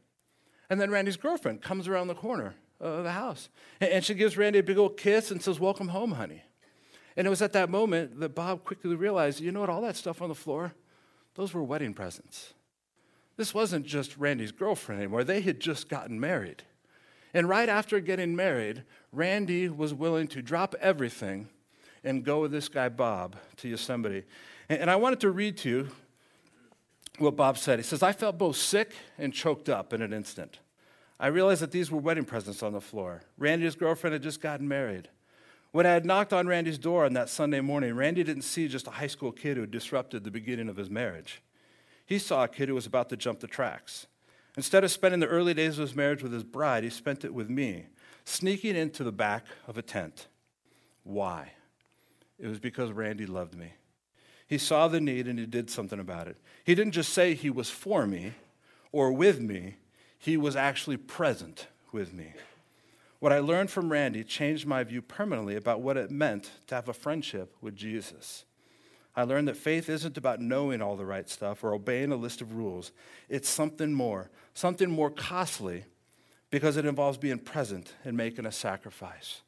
And 0.69 0.81
then 0.81 0.91
Randy's 0.91 1.17
girlfriend 1.17 1.61
comes 1.61 1.87
around 1.87 2.07
the 2.07 2.15
corner 2.15 2.55
of 2.81 3.03
the 3.03 3.11
house, 3.11 3.49
and 3.79 4.03
she 4.03 4.13
gives 4.13 4.37
Randy 4.37 4.59
a 4.59 4.63
big 4.63 4.77
old 4.77 4.97
kiss 4.97 5.31
and 5.31 5.41
says, 5.41 5.59
Welcome 5.59 5.89
home, 5.89 6.11
honey. 6.13 6.43
And 7.15 7.27
it 7.27 7.29
was 7.29 7.41
at 7.41 7.53
that 7.53 7.69
moment 7.69 8.19
that 8.19 8.35
Bob 8.35 8.63
quickly 8.63 8.95
realized, 8.95 9.39
you 9.39 9.51
know 9.51 9.59
what, 9.59 9.69
all 9.69 9.81
that 9.81 9.95
stuff 9.95 10.21
on 10.21 10.29
the 10.29 10.35
floor, 10.35 10.73
those 11.35 11.53
were 11.53 11.63
wedding 11.63 11.93
presents. 11.93 12.53
This 13.37 13.53
wasn't 13.53 13.85
just 13.85 14.17
Randy's 14.17 14.51
girlfriend 14.51 15.01
anymore. 15.01 15.23
They 15.23 15.41
had 15.41 15.59
just 15.59 15.89
gotten 15.89 16.19
married. 16.19 16.63
And 17.33 17.47
right 17.47 17.69
after 17.69 17.99
getting 17.99 18.35
married, 18.35 18.83
Randy 19.11 19.69
was 19.69 19.93
willing 19.93 20.27
to 20.29 20.41
drop 20.41 20.75
everything 20.79 21.49
and 22.03 22.23
go 22.23 22.41
with 22.41 22.51
this 22.51 22.67
guy, 22.67 22.89
Bob, 22.89 23.35
to 23.57 23.69
Yosemite. 23.69 24.23
And 24.69 24.89
I 24.89 24.95
wanted 24.95 25.19
to 25.21 25.31
read 25.31 25.57
to 25.57 25.69
you 25.69 25.89
what 27.19 27.35
Bob 27.35 27.57
said. 27.57 27.79
He 27.79 27.83
says, 27.83 28.03
I 28.03 28.11
felt 28.11 28.37
both 28.37 28.55
sick 28.55 28.93
and 29.17 29.33
choked 29.33 29.69
up 29.69 29.93
in 29.93 30.01
an 30.01 30.13
instant. 30.13 30.59
I 31.21 31.27
realized 31.27 31.61
that 31.61 31.69
these 31.69 31.91
were 31.91 31.99
wedding 31.99 32.25
presents 32.25 32.63
on 32.63 32.73
the 32.73 32.81
floor. 32.81 33.21
Randy's 33.37 33.75
girlfriend 33.75 34.13
had 34.13 34.23
just 34.23 34.41
gotten 34.41 34.67
married. 34.67 35.07
When 35.71 35.85
I 35.85 35.91
had 35.93 36.03
knocked 36.03 36.33
on 36.33 36.47
Randy's 36.47 36.79
door 36.79 37.05
on 37.05 37.13
that 37.13 37.29
Sunday 37.29 37.61
morning, 37.61 37.93
Randy 37.93 38.23
didn't 38.23 38.41
see 38.41 38.67
just 38.67 38.87
a 38.87 38.91
high 38.91 39.05
school 39.07 39.31
kid 39.31 39.55
who 39.55 39.67
disrupted 39.67 40.23
the 40.23 40.31
beginning 40.31 40.67
of 40.67 40.77
his 40.77 40.89
marriage. 40.89 41.43
He 42.07 42.17
saw 42.17 42.43
a 42.43 42.47
kid 42.47 42.69
who 42.69 42.75
was 42.75 42.87
about 42.87 43.07
to 43.09 43.17
jump 43.17 43.39
the 43.39 43.47
tracks. 43.47 44.07
Instead 44.57 44.83
of 44.83 44.91
spending 44.91 45.19
the 45.19 45.27
early 45.27 45.53
days 45.53 45.77
of 45.77 45.83
his 45.83 45.95
marriage 45.95 46.23
with 46.23 46.33
his 46.33 46.43
bride, 46.43 46.83
he 46.83 46.89
spent 46.89 47.23
it 47.23 47.35
with 47.35 47.51
me, 47.51 47.85
sneaking 48.25 48.75
into 48.75 49.03
the 49.03 49.11
back 49.11 49.45
of 49.67 49.77
a 49.77 49.83
tent. 49.83 50.27
Why? 51.03 51.51
It 52.39 52.47
was 52.47 52.59
because 52.59 52.91
Randy 52.91 53.27
loved 53.27 53.55
me. 53.55 53.73
He 54.47 54.57
saw 54.57 54.87
the 54.87 54.99
need 54.99 55.27
and 55.27 55.37
he 55.37 55.45
did 55.45 55.69
something 55.69 55.99
about 55.99 56.27
it. 56.27 56.37
He 56.65 56.73
didn't 56.73 56.93
just 56.93 57.13
say 57.13 57.35
he 57.35 57.51
was 57.51 57.69
for 57.69 58.07
me 58.07 58.33
or 58.91 59.13
with 59.13 59.39
me, 59.39 59.75
he 60.21 60.37
was 60.37 60.55
actually 60.55 60.97
present 60.97 61.65
with 61.91 62.13
me. 62.13 62.31
What 63.17 63.33
I 63.33 63.39
learned 63.39 63.71
from 63.71 63.91
Randy 63.91 64.23
changed 64.23 64.67
my 64.67 64.83
view 64.83 65.01
permanently 65.01 65.55
about 65.55 65.81
what 65.81 65.97
it 65.97 66.11
meant 66.11 66.51
to 66.67 66.75
have 66.75 66.87
a 66.87 66.93
friendship 66.93 67.55
with 67.59 67.75
Jesus. 67.75 68.45
I 69.15 69.23
learned 69.23 69.47
that 69.47 69.57
faith 69.57 69.89
isn't 69.89 70.19
about 70.19 70.39
knowing 70.39 70.79
all 70.79 70.95
the 70.95 71.07
right 71.07 71.27
stuff 71.27 71.63
or 71.63 71.73
obeying 71.73 72.11
a 72.11 72.15
list 72.15 72.39
of 72.39 72.53
rules. 72.53 72.91
It's 73.29 73.49
something 73.49 73.93
more, 73.93 74.29
something 74.53 74.91
more 74.91 75.09
costly 75.09 75.85
because 76.51 76.77
it 76.77 76.85
involves 76.85 77.17
being 77.17 77.39
present 77.39 77.95
and 78.05 78.15
making 78.15 78.45
a 78.45 78.51
sacrifice. 78.51 79.41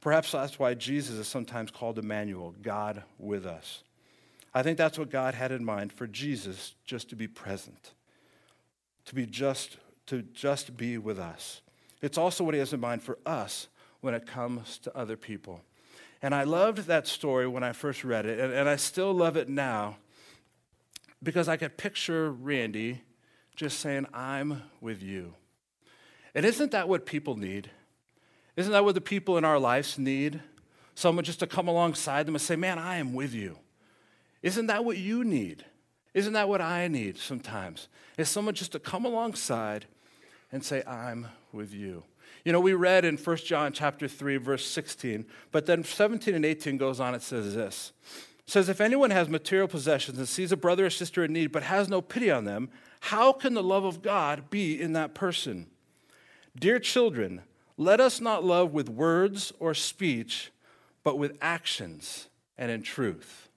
Perhaps 0.00 0.30
that's 0.30 0.60
why 0.60 0.74
Jesus 0.74 1.16
is 1.16 1.26
sometimes 1.26 1.72
called 1.72 1.98
Emmanuel, 1.98 2.54
God 2.62 3.02
with 3.18 3.46
us. 3.46 3.82
I 4.54 4.62
think 4.62 4.78
that's 4.78 4.96
what 4.96 5.10
God 5.10 5.34
had 5.34 5.50
in 5.50 5.64
mind 5.64 5.92
for 5.92 6.06
Jesus 6.06 6.76
just 6.84 7.10
to 7.10 7.16
be 7.16 7.26
present, 7.26 7.94
to 9.06 9.16
be 9.16 9.26
just 9.26 9.78
to 10.06 10.22
just 10.22 10.76
be 10.76 10.98
with 10.98 11.18
us. 11.18 11.62
It's 12.02 12.18
also 12.18 12.44
what 12.44 12.54
he 12.54 12.60
has 12.60 12.72
in 12.72 12.80
mind 12.80 13.02
for 13.02 13.18
us 13.24 13.68
when 14.00 14.14
it 14.14 14.26
comes 14.26 14.78
to 14.78 14.96
other 14.96 15.16
people. 15.16 15.62
And 16.20 16.34
I 16.34 16.44
loved 16.44 16.86
that 16.86 17.06
story 17.06 17.46
when 17.46 17.62
I 17.62 17.72
first 17.72 18.04
read 18.04 18.26
it, 18.26 18.38
and, 18.38 18.52
and 18.52 18.68
I 18.68 18.76
still 18.76 19.12
love 19.12 19.36
it 19.36 19.48
now 19.48 19.96
because 21.22 21.48
I 21.48 21.56
could 21.56 21.76
picture 21.76 22.30
Randy 22.30 23.02
just 23.56 23.80
saying, 23.80 24.06
I'm 24.12 24.62
with 24.80 25.02
you. 25.02 25.34
And 26.34 26.44
isn't 26.44 26.72
that 26.72 26.88
what 26.88 27.06
people 27.06 27.36
need? 27.36 27.70
Isn't 28.56 28.72
that 28.72 28.84
what 28.84 28.94
the 28.94 29.00
people 29.00 29.38
in 29.38 29.44
our 29.44 29.58
lives 29.58 29.98
need? 29.98 30.40
Someone 30.94 31.24
just 31.24 31.40
to 31.40 31.46
come 31.46 31.68
alongside 31.68 32.26
them 32.26 32.34
and 32.34 32.42
say, 32.42 32.56
Man, 32.56 32.78
I 32.78 32.96
am 32.96 33.14
with 33.14 33.34
you. 33.34 33.58
Isn't 34.42 34.66
that 34.66 34.84
what 34.84 34.96
you 34.96 35.24
need? 35.24 35.64
Isn't 36.12 36.34
that 36.34 36.48
what 36.48 36.60
I 36.60 36.86
need 36.86 37.18
sometimes? 37.18 37.88
Is 38.16 38.28
someone 38.28 38.54
just 38.54 38.72
to 38.72 38.78
come 38.78 39.04
alongside 39.04 39.86
and 40.54 40.64
say, 40.64 40.84
I'm 40.86 41.26
with 41.52 41.74
you. 41.74 42.04
You 42.44 42.52
know, 42.52 42.60
we 42.60 42.74
read 42.74 43.04
in 43.04 43.16
1 43.16 43.36
John 43.38 43.72
chapter 43.72 44.06
3, 44.06 44.36
verse 44.36 44.64
16, 44.64 45.26
but 45.50 45.66
then 45.66 45.82
17 45.82 46.32
and 46.32 46.44
18 46.44 46.76
goes 46.76 47.00
on, 47.00 47.12
it 47.12 47.22
says 47.22 47.56
this. 47.56 47.92
It 48.38 48.50
says, 48.50 48.68
If 48.68 48.80
anyone 48.80 49.10
has 49.10 49.28
material 49.28 49.66
possessions 49.66 50.16
and 50.16 50.28
sees 50.28 50.52
a 50.52 50.56
brother 50.56 50.86
or 50.86 50.90
sister 50.90 51.24
in 51.24 51.32
need, 51.32 51.50
but 51.50 51.64
has 51.64 51.88
no 51.88 52.00
pity 52.00 52.30
on 52.30 52.44
them, 52.44 52.70
how 53.00 53.32
can 53.32 53.54
the 53.54 53.64
love 53.64 53.84
of 53.84 54.00
God 54.00 54.48
be 54.48 54.80
in 54.80 54.92
that 54.92 55.12
person? 55.12 55.66
Dear 56.56 56.78
children, 56.78 57.42
let 57.76 57.98
us 57.98 58.20
not 58.20 58.44
love 58.44 58.72
with 58.72 58.88
words 58.88 59.52
or 59.58 59.74
speech, 59.74 60.52
but 61.02 61.18
with 61.18 61.36
actions 61.42 62.28
and 62.56 62.70
in 62.70 62.82
truth. 62.82 63.48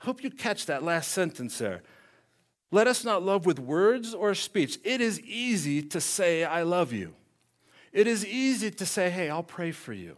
I 0.00 0.06
hope 0.06 0.24
you 0.24 0.30
catch 0.30 0.64
that 0.64 0.82
last 0.82 1.10
sentence 1.10 1.58
there. 1.58 1.82
Let 2.70 2.86
us 2.86 3.04
not 3.04 3.22
love 3.22 3.46
with 3.46 3.58
words 3.58 4.12
or 4.12 4.34
speech. 4.34 4.78
It 4.84 5.00
is 5.00 5.20
easy 5.20 5.82
to 5.82 6.00
say, 6.00 6.44
I 6.44 6.62
love 6.62 6.92
you. 6.92 7.14
It 7.92 8.06
is 8.06 8.26
easy 8.26 8.70
to 8.70 8.86
say, 8.86 9.08
hey, 9.08 9.30
I'll 9.30 9.42
pray 9.42 9.72
for 9.72 9.92
you. 9.92 10.16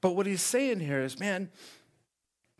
But 0.00 0.14
what 0.14 0.26
he's 0.26 0.42
saying 0.42 0.80
here 0.80 1.00
is, 1.00 1.18
man, 1.18 1.50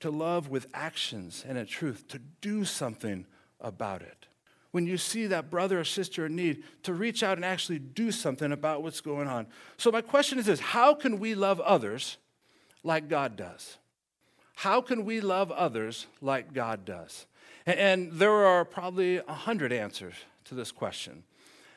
to 0.00 0.10
love 0.10 0.48
with 0.48 0.66
actions 0.74 1.44
and 1.46 1.56
a 1.56 1.64
truth, 1.64 2.08
to 2.08 2.18
do 2.40 2.64
something 2.64 3.26
about 3.60 4.02
it. 4.02 4.26
When 4.70 4.86
you 4.86 4.98
see 4.98 5.26
that 5.28 5.50
brother 5.50 5.80
or 5.80 5.84
sister 5.84 6.26
in 6.26 6.36
need, 6.36 6.62
to 6.82 6.92
reach 6.92 7.22
out 7.22 7.38
and 7.38 7.44
actually 7.44 7.78
do 7.78 8.12
something 8.12 8.52
about 8.52 8.82
what's 8.82 9.00
going 9.00 9.26
on. 9.26 9.46
So, 9.76 9.90
my 9.90 10.02
question 10.02 10.38
is 10.38 10.46
this 10.46 10.60
how 10.60 10.94
can 10.94 11.18
we 11.18 11.34
love 11.34 11.58
others 11.60 12.18
like 12.82 13.08
God 13.08 13.36
does? 13.36 13.78
How 14.56 14.80
can 14.80 15.04
we 15.04 15.20
love 15.20 15.50
others 15.52 16.06
like 16.20 16.52
God 16.52 16.84
does? 16.84 17.26
And 17.68 18.12
there 18.12 18.32
are 18.32 18.64
probably 18.64 19.18
a 19.18 19.34
hundred 19.34 19.74
answers 19.74 20.14
to 20.46 20.54
this 20.54 20.72
question. 20.72 21.22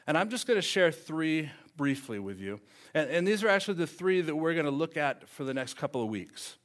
And 0.08 0.18
I'm 0.18 0.30
just 0.30 0.48
going 0.48 0.58
to 0.58 0.62
share 0.62 0.90
three 0.90 1.52
briefly 1.76 2.18
with 2.18 2.40
you. 2.40 2.62
And, 2.94 3.10
and 3.10 3.28
these 3.28 3.44
are 3.44 3.50
actually 3.50 3.74
the 3.74 3.88
three 3.88 4.22
that 4.22 4.34
we're 4.34 4.54
going 4.54 4.66
to 4.66 4.72
look 4.72 4.96
at 4.96 5.28
for 5.28 5.44
the 5.44 5.54
next 5.54 5.74
couple 5.74 6.02
of 6.02 6.08
weeks. 6.08 6.56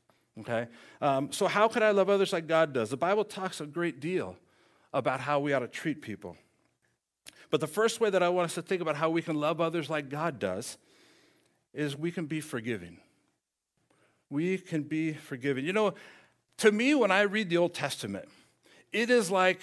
Okay? 0.41 0.69
Um, 1.01 1.33
so, 1.33 1.49
how 1.49 1.67
can 1.67 1.83
I 1.83 1.91
love 1.91 2.09
others 2.09 2.33
like 2.33 2.47
God 2.47 2.73
does? 2.73 2.91
The 2.91 2.97
Bible 2.97 3.25
talks 3.25 3.61
a 3.61 3.67
great 3.67 3.99
deal 3.99 4.37
about 4.93 5.21
how 5.21 5.41
we 5.41 5.53
ought 5.53 5.61
to 5.61 5.69
treat 5.69 6.03
people. 6.03 6.37
But 7.51 7.61
the 7.61 7.67
first 7.67 8.01
way 8.01 8.11
that 8.11 8.23
I 8.23 8.29
want 8.29 8.47
us 8.47 8.55
to 8.55 8.63
think 8.63 8.81
about 8.81 8.97
how 8.97 9.11
we 9.11 9.23
can 9.23 9.35
love 9.35 9.61
others 9.61 9.91
like 9.91 10.09
God 10.09 10.39
does 10.39 10.79
is 11.75 11.97
we 11.97 12.13
can 12.13 12.27
be 12.27 12.41
forgiving. 12.41 12.99
We 14.31 14.59
can 14.59 14.83
be 14.83 15.15
forgiving. 15.15 15.65
You 15.65 15.73
know, 15.73 15.95
to 16.59 16.71
me, 16.71 16.95
when 16.95 17.11
I 17.11 17.23
read 17.23 17.51
the 17.51 17.57
Old 17.57 17.75
Testament, 17.75 18.29
it 18.93 19.11
is 19.11 19.31
like 19.31 19.61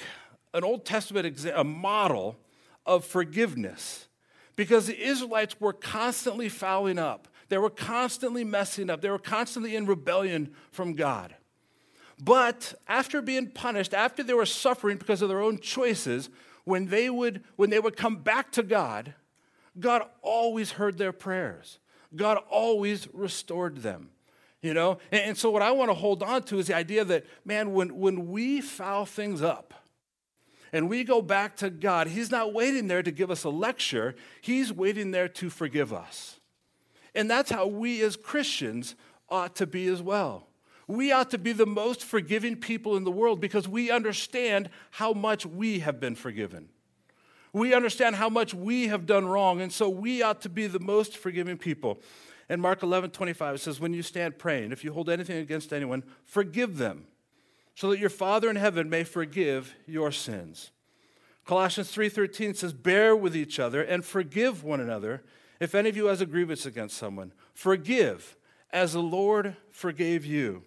an 0.54 0.64
Old 0.64 0.86
Testament 0.86 1.26
exa- 1.26 1.54
a 1.56 1.64
model 1.64 2.38
of 2.86 3.06
forgiveness 3.06 4.08
because 4.56 4.88
the 4.88 5.02
Israelites 5.02 5.60
were 5.60 5.74
constantly 5.74 6.50
fouling 6.50 7.00
up. 7.00 7.28
They 7.50 7.58
were 7.58 7.70
constantly 7.70 8.44
messing 8.44 8.90
up. 8.90 9.02
They 9.02 9.10
were 9.10 9.20
constantly 9.20 9.76
in 9.76 9.86
rebellion 9.86 10.54
from 10.72 10.94
God. 10.94 11.36
But 12.24 12.74
after 12.88 13.22
being 13.22 13.48
punished, 13.48 13.94
after 13.94 14.24
they 14.24 14.34
were 14.34 14.46
suffering 14.46 14.98
because 14.98 15.22
of 15.22 15.30
their 15.30 15.42
own 15.42 15.60
choices, 15.60 16.30
when 16.64 16.88
they 16.88 17.10
would, 17.10 17.44
when 17.56 17.70
they 17.70 17.80
would 17.80 17.98
come 17.98 18.18
back 18.18 18.52
to 18.54 18.64
God, 18.64 19.14
God 19.80 20.04
always 20.22 20.72
heard 20.72 20.98
their 20.98 21.12
prayers. 21.12 21.80
God 22.16 22.38
always 22.50 23.08
restored 23.14 23.78
them. 23.78 24.10
You 24.63 24.73
know? 24.73 24.97
And, 25.12 25.21
and 25.21 25.38
so 25.38 25.52
what 25.52 25.62
I 25.62 25.69
want 25.71 25.91
to 25.91 25.93
hold 25.93 26.23
on 26.23 26.41
to 26.43 26.58
is 26.58 26.65
the 26.65 26.76
idea 26.76 27.06
that, 27.06 27.26
man, 27.45 27.73
when, 27.73 27.99
when 27.99 28.30
we 28.32 28.62
foul 28.62 29.06
things 29.06 29.43
up, 29.43 29.76
and 30.71 30.89
we 30.89 31.04
go 31.04 31.21
back 31.21 31.56
to 31.58 31.69
God, 31.69 32.08
He's 32.08 32.32
not 32.32 32.52
waiting 32.52 32.88
there 32.88 33.04
to 33.04 33.12
give 33.12 33.30
us 33.30 33.43
a 33.43 33.49
lecture, 33.49 34.15
He's 34.41 34.73
waiting 34.73 35.12
there 35.12 35.28
to 35.28 35.52
forgive 35.52 35.93
us. 35.93 36.39
And 37.13 37.30
that's 37.30 37.52
how 37.52 37.67
we 37.67 38.02
as 38.02 38.15
Christians 38.15 38.95
ought 39.30 39.56
to 39.58 39.67
be 39.67 39.86
as 39.88 40.02
well. 40.02 40.47
We 40.88 41.12
ought 41.12 41.30
to 41.30 41.38
be 41.38 41.54
the 41.54 41.67
most 41.67 42.04
forgiving 42.04 42.56
people 42.56 42.97
in 42.97 43.04
the 43.04 43.12
world 43.12 43.39
because 43.39 43.67
we 43.67 43.91
understand 43.91 44.69
how 44.91 45.13
much 45.13 45.45
we 45.45 45.80
have 45.80 45.99
been 45.99 46.15
forgiven. 46.15 46.69
We 47.54 47.76
understand 47.76 48.15
how 48.15 48.30
much 48.30 48.56
we 48.56 48.88
have 48.88 49.06
done 49.06 49.28
wrong, 49.28 49.62
and 49.62 49.71
so 49.71 49.88
we 49.88 50.23
ought 50.23 50.41
to 50.41 50.49
be 50.49 50.65
the 50.65 50.80
most 50.80 51.15
forgiving 51.17 51.58
people. 51.58 52.02
In 52.50 52.60
Mark 52.60 52.84
11, 52.84 53.12
25, 53.12 53.56
it 53.56 53.58
says, 53.60 53.80
When 53.80 53.94
you 53.94 54.02
stand 54.02 54.38
praying, 54.38 54.72
if 54.72 54.84
you 54.84 54.94
hold 54.94 55.10
anything 55.10 55.38
against 55.38 55.72
anyone, 55.72 56.04
forgive 56.26 56.78
them 56.78 57.08
so 57.76 57.90
that 57.90 58.00
your 58.00 58.10
Father 58.10 58.50
in 58.50 58.56
heaven 58.56 58.90
may 58.90 59.04
forgive 59.04 59.76
your 59.88 60.12
sins. 60.12 60.72
Colossians 61.46 61.92
3:13 61.92 62.56
says 62.56 62.74
bear 62.74 63.16
with 63.16 63.36
each 63.36 63.60
other 63.60 63.82
and 63.82 64.06
forgive 64.06 64.64
one 64.64 64.80
another 64.80 65.24
if 65.60 65.76
any 65.76 65.90
of 65.90 65.98
you 65.98 66.06
has 66.06 66.22
a 66.22 66.26
grievance 66.26 66.66
against 66.66 66.98
someone. 66.98 67.34
Forgive 67.54 68.38
as 68.72 68.94
the 68.94 69.02
Lord 69.02 69.56
forgave 69.70 70.26
you. 70.26 70.64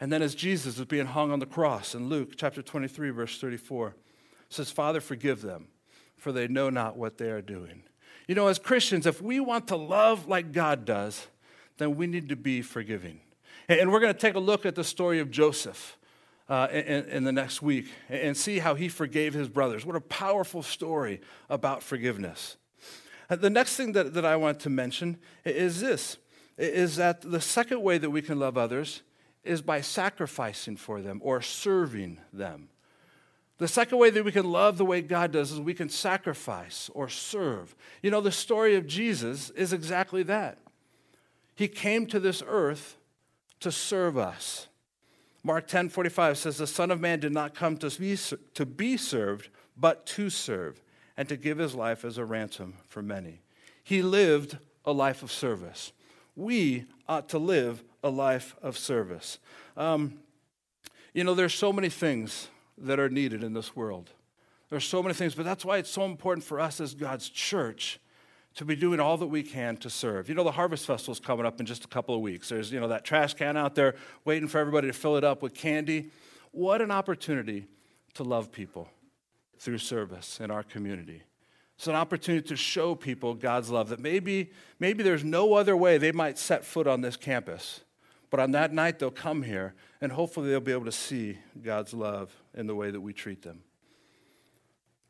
And 0.00 0.12
then 0.12 0.22
as 0.22 0.34
Jesus 0.34 0.78
is 0.78 0.84
being 0.84 1.06
hung 1.06 1.30
on 1.30 1.38
the 1.38 1.46
cross 1.46 1.94
in 1.94 2.08
Luke 2.08 2.32
chapter 2.36 2.62
23 2.62 3.10
verse 3.10 3.40
34 3.40 3.96
says, 4.48 4.70
Father, 4.70 5.00
forgive 5.00 5.42
them, 5.42 5.68
for 6.16 6.32
they 6.32 6.48
know 6.48 6.70
not 6.70 6.96
what 6.96 7.18
they 7.18 7.30
are 7.30 7.42
doing. 7.42 7.82
You 8.28 8.34
know, 8.34 8.46
as 8.48 8.58
Christians, 8.58 9.06
if 9.06 9.20
we 9.22 9.40
want 9.40 9.68
to 9.68 9.76
love 9.76 10.28
like 10.28 10.52
God 10.52 10.84
does, 10.84 11.26
then 11.78 11.96
we 11.96 12.06
need 12.06 12.28
to 12.28 12.36
be 12.36 12.60
forgiving. 12.60 13.20
And 13.68 13.90
we're 13.90 14.00
going 14.00 14.12
to 14.12 14.18
take 14.18 14.34
a 14.34 14.40
look 14.40 14.66
at 14.66 14.74
the 14.74 14.84
story 14.84 15.18
of 15.18 15.30
Joseph. 15.30 15.96
Uh, 16.50 16.66
in, 16.72 17.04
in, 17.10 17.24
the 17.24 17.32
next 17.32 17.60
week 17.60 17.88
and 18.08 18.34
see 18.34 18.58
how 18.58 18.74
he 18.74 18.88
forgave 18.88 19.34
his 19.34 19.50
brothers. 19.50 19.84
What 19.84 19.96
a 19.96 20.00
powerful 20.00 20.62
story 20.62 21.20
about 21.50 21.82
forgiveness. 21.82 22.56
Uh, 23.28 23.36
the 23.36 23.50
next 23.50 23.76
thing 23.76 23.92
that, 23.92 24.14
that 24.14 24.24
I 24.24 24.36
want 24.36 24.58
to 24.60 24.70
mention 24.70 25.18
is 25.44 25.82
this 25.82 26.16
is 26.56 26.96
that 26.96 27.20
the 27.20 27.42
second 27.42 27.82
way 27.82 27.98
that 27.98 28.08
we 28.08 28.22
can 28.22 28.38
love 28.38 28.56
others 28.56 29.02
is 29.44 29.60
by 29.60 29.82
sacrificing 29.82 30.78
for 30.78 31.02
them 31.02 31.20
or 31.22 31.42
serving 31.42 32.18
them. 32.32 32.70
The 33.58 33.68
second 33.68 33.98
way 33.98 34.10
that 34.10 34.24
we 34.24 34.32
can 34.32 34.50
love 34.50 34.78
the 34.78 34.84
way 34.84 35.02
God 35.02 35.32
does 35.32 35.50
is 35.50 35.60
we 35.60 35.74
can 35.74 35.88
sacrifice 35.88 36.88
or 36.94 37.08
serve. 37.08 37.74
You 38.02 38.10
know, 38.10 38.20
the 38.20 38.32
story 38.32 38.76
of 38.76 38.86
Jesus 38.86 39.50
is 39.50 39.72
exactly 39.72 40.22
that. 40.24 40.58
He 41.56 41.66
came 41.66 42.06
to 42.06 42.20
this 42.20 42.40
earth 42.46 42.96
to 43.58 43.72
serve 43.72 44.16
us. 44.16 44.68
Mark 45.42 45.66
10 45.66 45.88
45 45.88 46.38
says, 46.38 46.58
The 46.58 46.68
Son 46.68 46.92
of 46.92 47.00
Man 47.00 47.18
did 47.18 47.32
not 47.32 47.54
come 47.54 47.76
to 47.78 47.90
be, 47.98 48.16
to 48.54 48.64
be 48.64 48.96
served, 48.96 49.48
but 49.76 50.06
to 50.06 50.30
serve, 50.30 50.80
and 51.16 51.28
to 51.28 51.36
give 51.36 51.58
his 51.58 51.74
life 51.74 52.04
as 52.04 52.16
a 52.16 52.24
ransom 52.24 52.74
for 52.86 53.02
many. 53.02 53.40
He 53.82 54.02
lived 54.02 54.58
a 54.84 54.92
life 54.92 55.24
of 55.24 55.32
service. 55.32 55.92
We 56.36 56.84
ought 57.08 57.28
to 57.30 57.38
live 57.38 57.82
a 58.04 58.10
life 58.10 58.54
of 58.62 58.78
service. 58.78 59.40
Um, 59.76 60.20
you 61.12 61.24
know, 61.24 61.34
there's 61.34 61.54
so 61.54 61.72
many 61.72 61.88
things 61.88 62.48
that 62.80 63.00
are 63.00 63.08
needed 63.08 63.42
in 63.42 63.52
this 63.52 63.74
world. 63.74 64.10
There's 64.70 64.84
so 64.84 65.02
many 65.02 65.14
things, 65.14 65.34
but 65.34 65.44
that's 65.44 65.64
why 65.64 65.78
it's 65.78 65.90
so 65.90 66.04
important 66.04 66.44
for 66.44 66.60
us 66.60 66.80
as 66.80 66.94
God's 66.94 67.28
church 67.28 67.98
to 68.54 68.64
be 68.64 68.76
doing 68.76 69.00
all 69.00 69.16
that 69.16 69.26
we 69.26 69.42
can 69.42 69.76
to 69.78 69.88
serve. 69.88 70.28
You 70.28 70.34
know, 70.34 70.44
the 70.44 70.52
Harvest 70.52 70.86
Festival 70.86 71.12
is 71.12 71.20
coming 71.20 71.46
up 71.46 71.60
in 71.60 71.66
just 71.66 71.84
a 71.84 71.88
couple 71.88 72.14
of 72.14 72.20
weeks. 72.20 72.48
There's, 72.48 72.72
you 72.72 72.80
know, 72.80 72.88
that 72.88 73.04
trash 73.04 73.34
can 73.34 73.56
out 73.56 73.74
there 73.74 73.94
waiting 74.24 74.48
for 74.48 74.58
everybody 74.58 74.88
to 74.88 74.92
fill 74.92 75.16
it 75.16 75.24
up 75.24 75.42
with 75.42 75.54
candy. 75.54 76.10
What 76.50 76.82
an 76.82 76.90
opportunity 76.90 77.66
to 78.14 78.24
love 78.24 78.50
people 78.50 78.88
through 79.58 79.78
service 79.78 80.40
in 80.40 80.50
our 80.50 80.62
community. 80.62 81.22
It's 81.76 81.86
an 81.86 81.94
opportunity 81.94 82.48
to 82.48 82.56
show 82.56 82.96
people 82.96 83.34
God's 83.34 83.70
love 83.70 83.90
that 83.90 84.00
maybe, 84.00 84.50
maybe 84.80 85.04
there's 85.04 85.22
no 85.22 85.54
other 85.54 85.76
way 85.76 85.96
they 85.96 86.10
might 86.10 86.36
set 86.36 86.64
foot 86.64 86.88
on 86.88 87.00
this 87.00 87.16
campus. 87.16 87.82
But 88.30 88.40
on 88.40 88.50
that 88.50 88.72
night, 88.72 88.98
they'll 88.98 89.12
come 89.12 89.44
here 89.44 89.74
and 90.00 90.10
hopefully 90.10 90.50
they'll 90.50 90.60
be 90.60 90.72
able 90.72 90.84
to 90.86 90.92
see 90.92 91.38
God's 91.62 91.94
love 91.94 92.34
in 92.58 92.66
the 92.66 92.74
way 92.74 92.90
that 92.90 93.00
we 93.00 93.12
treat 93.12 93.42
them. 93.42 93.62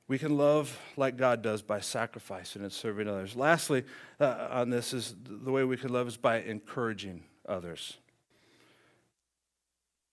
We 0.07 0.19
can 0.19 0.37
love 0.37 0.79
like 0.97 1.17
God 1.17 1.43
does 1.43 1.63
by 1.63 1.81
sacrificing 1.81 2.63
and 2.63 2.73
serving 2.73 3.09
others. 3.09 3.35
Lastly, 3.35 3.85
uh, 4.21 4.49
on 4.51 4.71
this 4.71 4.93
is 4.93 5.15
the 5.25 5.51
way 5.51 5.65
we 5.65 5.77
can 5.77 5.93
love 5.93 6.07
is 6.07 6.17
by 6.17 6.41
encouraging 6.43 7.25
others. 7.49 7.97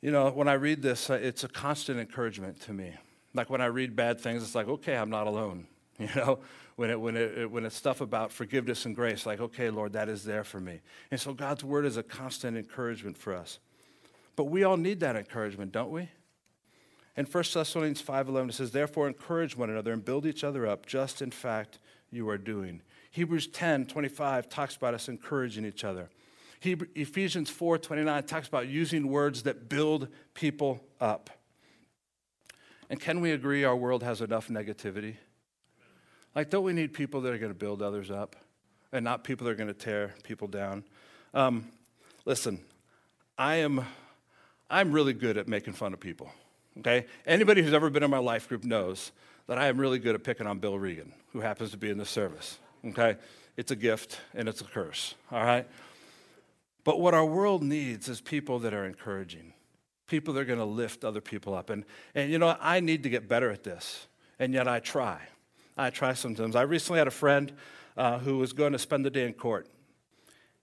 You 0.01 0.11
know, 0.11 0.29
when 0.29 0.47
I 0.47 0.53
read 0.53 0.81
this, 0.81 1.09
uh, 1.09 1.13
it's 1.15 1.43
a 1.43 1.47
constant 1.47 1.99
encouragement 1.99 2.61
to 2.61 2.73
me. 2.73 2.93
Like 3.33 3.49
when 3.49 3.61
I 3.61 3.65
read 3.65 3.95
bad 3.95 4.19
things, 4.19 4.43
it's 4.43 4.55
like, 4.55 4.67
okay, 4.67 4.95
I'm 4.95 5.09
not 5.09 5.27
alone. 5.27 5.67
You 5.97 6.09
know, 6.13 6.39
when, 6.75 6.89
it, 6.89 6.99
when, 6.99 7.15
it, 7.15 7.49
when 7.49 7.65
it's 7.65 7.77
stuff 7.77 8.01
about 8.01 8.29
forgiveness 8.33 8.85
and 8.85 8.93
grace, 8.93 9.25
like, 9.25 9.39
okay, 9.39 9.69
Lord, 9.69 9.93
that 9.93 10.09
is 10.09 10.25
there 10.25 10.43
for 10.43 10.59
me. 10.59 10.81
And 11.09 11.17
so 11.17 11.33
God's 11.33 11.63
word 11.63 11.85
is 11.85 11.95
a 11.95 12.03
constant 12.03 12.57
encouragement 12.57 13.17
for 13.17 13.33
us. 13.33 13.59
But 14.35 14.45
we 14.45 14.65
all 14.65 14.75
need 14.75 14.99
that 14.99 15.15
encouragement, 15.15 15.71
don't 15.71 15.91
we? 15.91 16.09
In 17.17 17.25
1 17.25 17.43
Thessalonians 17.53 18.01
5.11, 18.01 18.49
it 18.49 18.53
says, 18.53 18.71
Therefore 18.71 19.07
encourage 19.07 19.55
one 19.55 19.69
another 19.69 19.93
and 19.93 20.03
build 20.03 20.25
each 20.25 20.43
other 20.43 20.67
up, 20.67 20.85
just 20.85 21.21
in 21.21 21.31
fact 21.31 21.79
you 22.11 22.27
are 22.29 22.37
doing. 22.37 22.81
Hebrews 23.11 23.47
10.25 23.47 24.49
talks 24.49 24.75
about 24.75 24.93
us 24.93 25.07
encouraging 25.07 25.65
each 25.65 25.85
other. 25.85 26.09
Hebrew, 26.59 26.87
Ephesians 26.95 27.49
4.29 27.49 28.27
talks 28.27 28.47
about 28.47 28.67
using 28.67 29.07
words 29.07 29.43
that 29.43 29.69
build 29.69 30.09
people 30.33 30.83
up. 30.99 31.29
And 32.89 32.99
can 32.99 33.21
we 33.21 33.31
agree 33.31 33.63
our 33.63 33.75
world 33.75 34.03
has 34.03 34.21
enough 34.21 34.49
negativity? 34.49 35.15
Like, 36.35 36.49
don't 36.49 36.63
we 36.63 36.73
need 36.73 36.93
people 36.93 37.21
that 37.21 37.33
are 37.33 37.37
going 37.37 37.51
to 37.51 37.57
build 37.57 37.81
others 37.81 38.11
up 38.11 38.35
and 38.91 39.05
not 39.05 39.23
people 39.23 39.45
that 39.45 39.51
are 39.51 39.55
going 39.55 39.67
to 39.67 39.73
tear 39.73 40.13
people 40.23 40.47
down? 40.47 40.83
Um, 41.33 41.69
listen, 42.25 42.59
I 43.37 43.55
am, 43.55 43.85
I'm 44.69 44.91
really 44.91 45.13
good 45.13 45.37
at 45.37 45.47
making 45.47 45.73
fun 45.73 45.93
of 45.93 45.99
people. 45.99 46.29
Okay? 46.79 47.05
Anybody 47.25 47.61
who's 47.61 47.73
ever 47.73 47.89
been 47.89 48.03
in 48.03 48.11
my 48.11 48.17
life 48.17 48.49
group 48.49 48.63
knows 48.63 49.11
that 49.47 49.57
I 49.57 49.67
am 49.67 49.79
really 49.79 49.99
good 49.99 50.15
at 50.15 50.23
picking 50.23 50.47
on 50.47 50.59
Bill 50.59 50.77
Regan, 50.77 51.13
who 51.33 51.41
happens 51.41 51.71
to 51.71 51.77
be 51.77 51.89
in 51.89 51.97
the 51.97 52.05
service. 52.05 52.59
Okay? 52.85 53.17
It's 53.57 53.71
a 53.71 53.75
gift 53.75 54.19
and 54.33 54.49
it's 54.49 54.61
a 54.61 54.65
curse. 54.65 55.15
All 55.31 55.43
right? 55.43 55.67
But 56.83 56.99
what 56.99 57.13
our 57.13 57.25
world 57.25 57.63
needs 57.63 58.07
is 58.07 58.21
people 58.21 58.59
that 58.59 58.73
are 58.73 58.85
encouraging, 58.85 59.53
people 60.07 60.33
that 60.35 60.41
are 60.41 60.45
going 60.45 60.59
to 60.59 60.65
lift 60.65 61.03
other 61.03 61.21
people 61.21 61.55
up. 61.55 61.69
And, 61.69 61.83
and 62.13 62.31
you 62.31 62.37
know, 62.37 62.55
I 62.61 62.79
need 62.79 63.03
to 63.03 63.09
get 63.09 63.27
better 63.27 63.49
at 63.49 63.63
this, 63.63 64.07
and 64.39 64.53
yet 64.53 64.67
I 64.67 64.79
try. 64.79 65.19
I 65.75 65.89
try 65.89 66.13
sometimes. 66.13 66.55
I 66.55 66.61
recently 66.61 66.99
had 66.99 67.07
a 67.07 67.11
friend 67.11 67.51
uh, 67.97 68.19
who 68.19 68.37
was 68.37 68.53
going 68.53 68.71
to 68.73 68.79
spend 68.79 69.03
the 69.03 69.09
day 69.09 69.25
in 69.25 69.33
court, 69.33 69.67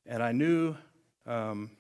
and 0.06 0.22
I 0.22 0.30
knew 0.30 0.76
um, 1.26 1.70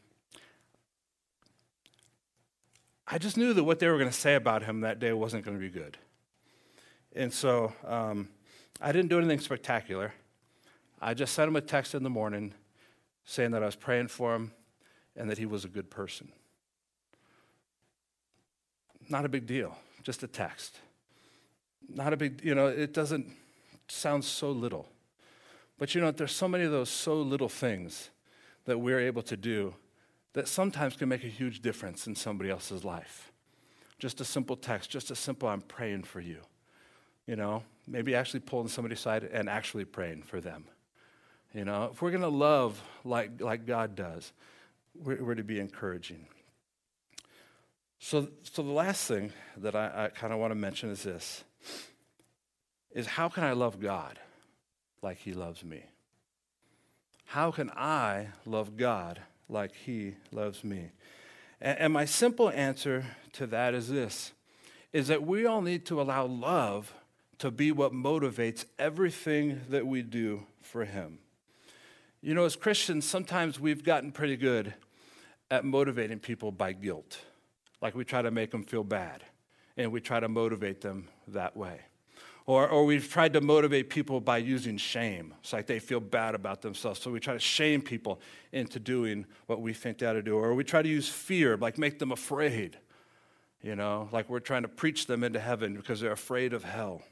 I 3.12 3.18
just 3.18 3.36
knew 3.36 3.52
that 3.52 3.64
what 3.64 3.78
they 3.78 3.88
were 3.88 3.98
going 3.98 4.08
to 4.08 4.16
say 4.16 4.36
about 4.36 4.62
him 4.62 4.80
that 4.80 4.98
day 4.98 5.12
wasn't 5.12 5.44
going 5.44 5.54
to 5.54 5.60
be 5.60 5.68
good. 5.68 5.98
And 7.14 7.30
so 7.30 7.74
um, 7.86 8.30
I 8.80 8.90
didn't 8.90 9.10
do 9.10 9.18
anything 9.18 9.38
spectacular. 9.38 10.14
I 10.98 11.12
just 11.12 11.34
sent 11.34 11.46
him 11.46 11.56
a 11.56 11.60
text 11.60 11.94
in 11.94 12.04
the 12.04 12.08
morning 12.08 12.54
saying 13.26 13.50
that 13.50 13.62
I 13.62 13.66
was 13.66 13.76
praying 13.76 14.08
for 14.08 14.34
him 14.34 14.52
and 15.14 15.28
that 15.28 15.36
he 15.36 15.44
was 15.44 15.66
a 15.66 15.68
good 15.68 15.90
person. 15.90 16.32
Not 19.10 19.26
a 19.26 19.28
big 19.28 19.44
deal, 19.44 19.76
just 20.02 20.22
a 20.22 20.26
text. 20.26 20.78
Not 21.90 22.14
a 22.14 22.16
big, 22.16 22.42
you 22.42 22.54
know, 22.54 22.68
it 22.68 22.94
doesn't 22.94 23.26
sound 23.88 24.24
so 24.24 24.50
little. 24.52 24.88
But 25.78 25.94
you 25.94 26.00
know, 26.00 26.12
there's 26.12 26.32
so 26.32 26.48
many 26.48 26.64
of 26.64 26.70
those 26.70 26.88
so 26.88 27.20
little 27.20 27.50
things 27.50 28.08
that 28.64 28.78
we're 28.78 29.00
able 29.00 29.22
to 29.24 29.36
do 29.36 29.74
that 30.34 30.48
sometimes 30.48 30.96
can 30.96 31.08
make 31.08 31.24
a 31.24 31.28
huge 31.28 31.60
difference 31.60 32.06
in 32.06 32.14
somebody 32.14 32.50
else's 32.50 32.84
life. 32.84 33.32
Just 33.98 34.20
a 34.20 34.24
simple 34.24 34.56
text, 34.56 34.90
just 34.90 35.10
a 35.10 35.16
simple, 35.16 35.48
I'm 35.48 35.60
praying 35.60 36.04
for 36.04 36.20
you. 36.20 36.38
You 37.26 37.36
know, 37.36 37.62
maybe 37.86 38.14
actually 38.14 38.40
pulling 38.40 38.68
somebody 38.68 38.94
aside 38.94 39.24
and 39.24 39.48
actually 39.48 39.84
praying 39.84 40.22
for 40.22 40.40
them. 40.40 40.64
You 41.54 41.64
know, 41.64 41.90
if 41.92 42.00
we're 42.00 42.10
going 42.10 42.22
to 42.22 42.28
love 42.28 42.82
like, 43.04 43.40
like 43.40 43.66
God 43.66 43.94
does, 43.94 44.32
we're, 44.94 45.22
we're 45.22 45.34
to 45.34 45.44
be 45.44 45.60
encouraging. 45.60 46.26
So, 47.98 48.28
so 48.42 48.62
the 48.62 48.72
last 48.72 49.06
thing 49.06 49.32
that 49.58 49.76
I, 49.76 50.06
I 50.06 50.08
kind 50.08 50.32
of 50.32 50.38
want 50.38 50.50
to 50.50 50.56
mention 50.56 50.90
is 50.90 51.02
this 51.04 51.44
is 52.90 53.06
how 53.06 53.28
can 53.28 53.44
I 53.44 53.52
love 53.52 53.80
God 53.80 54.18
like 55.00 55.18
he 55.18 55.32
loves 55.32 55.64
me? 55.64 55.84
How 57.26 57.50
can 57.50 57.70
I 57.70 58.28
love 58.44 58.76
God 58.76 59.20
like 59.52 59.74
he 59.74 60.14
loves 60.30 60.64
me? 60.64 60.90
And 61.60 61.92
my 61.92 62.04
simple 62.04 62.50
answer 62.50 63.04
to 63.34 63.46
that 63.48 63.74
is 63.74 63.88
this 63.88 64.32
is 64.92 65.08
that 65.08 65.22
we 65.22 65.46
all 65.46 65.62
need 65.62 65.86
to 65.86 66.00
allow 66.00 66.26
love 66.26 66.92
to 67.38 67.50
be 67.50 67.72
what 67.72 67.92
motivates 67.92 68.66
everything 68.78 69.60
that 69.70 69.86
we 69.86 70.02
do 70.02 70.46
for 70.60 70.84
him. 70.84 71.18
You 72.20 72.34
know, 72.34 72.44
as 72.44 72.56
Christians, 72.56 73.08
sometimes 73.08 73.58
we've 73.58 73.82
gotten 73.82 74.12
pretty 74.12 74.36
good 74.36 74.74
at 75.50 75.64
motivating 75.64 76.18
people 76.18 76.52
by 76.52 76.72
guilt. 76.72 77.18
Like 77.80 77.94
we 77.94 78.04
try 78.04 78.22
to 78.22 78.30
make 78.30 78.50
them 78.50 78.64
feel 78.64 78.84
bad, 78.84 79.24
and 79.76 79.90
we 79.90 80.00
try 80.00 80.20
to 80.20 80.28
motivate 80.28 80.82
them 80.82 81.08
that 81.28 81.56
way. 81.56 81.80
Or, 82.44 82.68
or 82.68 82.84
we've 82.84 83.08
tried 83.08 83.34
to 83.34 83.40
motivate 83.40 83.88
people 83.88 84.20
by 84.20 84.38
using 84.38 84.76
shame. 84.76 85.34
It's 85.40 85.52
like 85.52 85.66
they 85.66 85.78
feel 85.78 86.00
bad 86.00 86.34
about 86.34 86.60
themselves. 86.60 87.00
So 87.00 87.10
we 87.10 87.20
try 87.20 87.34
to 87.34 87.40
shame 87.40 87.82
people 87.82 88.20
into 88.50 88.80
doing 88.80 89.26
what 89.46 89.60
we 89.60 89.72
think 89.72 89.98
they 89.98 90.06
ought 90.06 90.14
to 90.14 90.22
do. 90.22 90.36
Or 90.36 90.52
we 90.54 90.64
try 90.64 90.82
to 90.82 90.88
use 90.88 91.08
fear, 91.08 91.56
like 91.56 91.78
make 91.78 91.98
them 92.00 92.10
afraid. 92.10 92.78
You 93.62 93.76
know, 93.76 94.08
like 94.10 94.28
we're 94.28 94.40
trying 94.40 94.62
to 94.62 94.68
preach 94.68 95.06
them 95.06 95.22
into 95.22 95.38
heaven 95.38 95.76
because 95.76 96.00
they're 96.00 96.10
afraid 96.10 96.52
of 96.52 96.64
hell. 96.64 97.02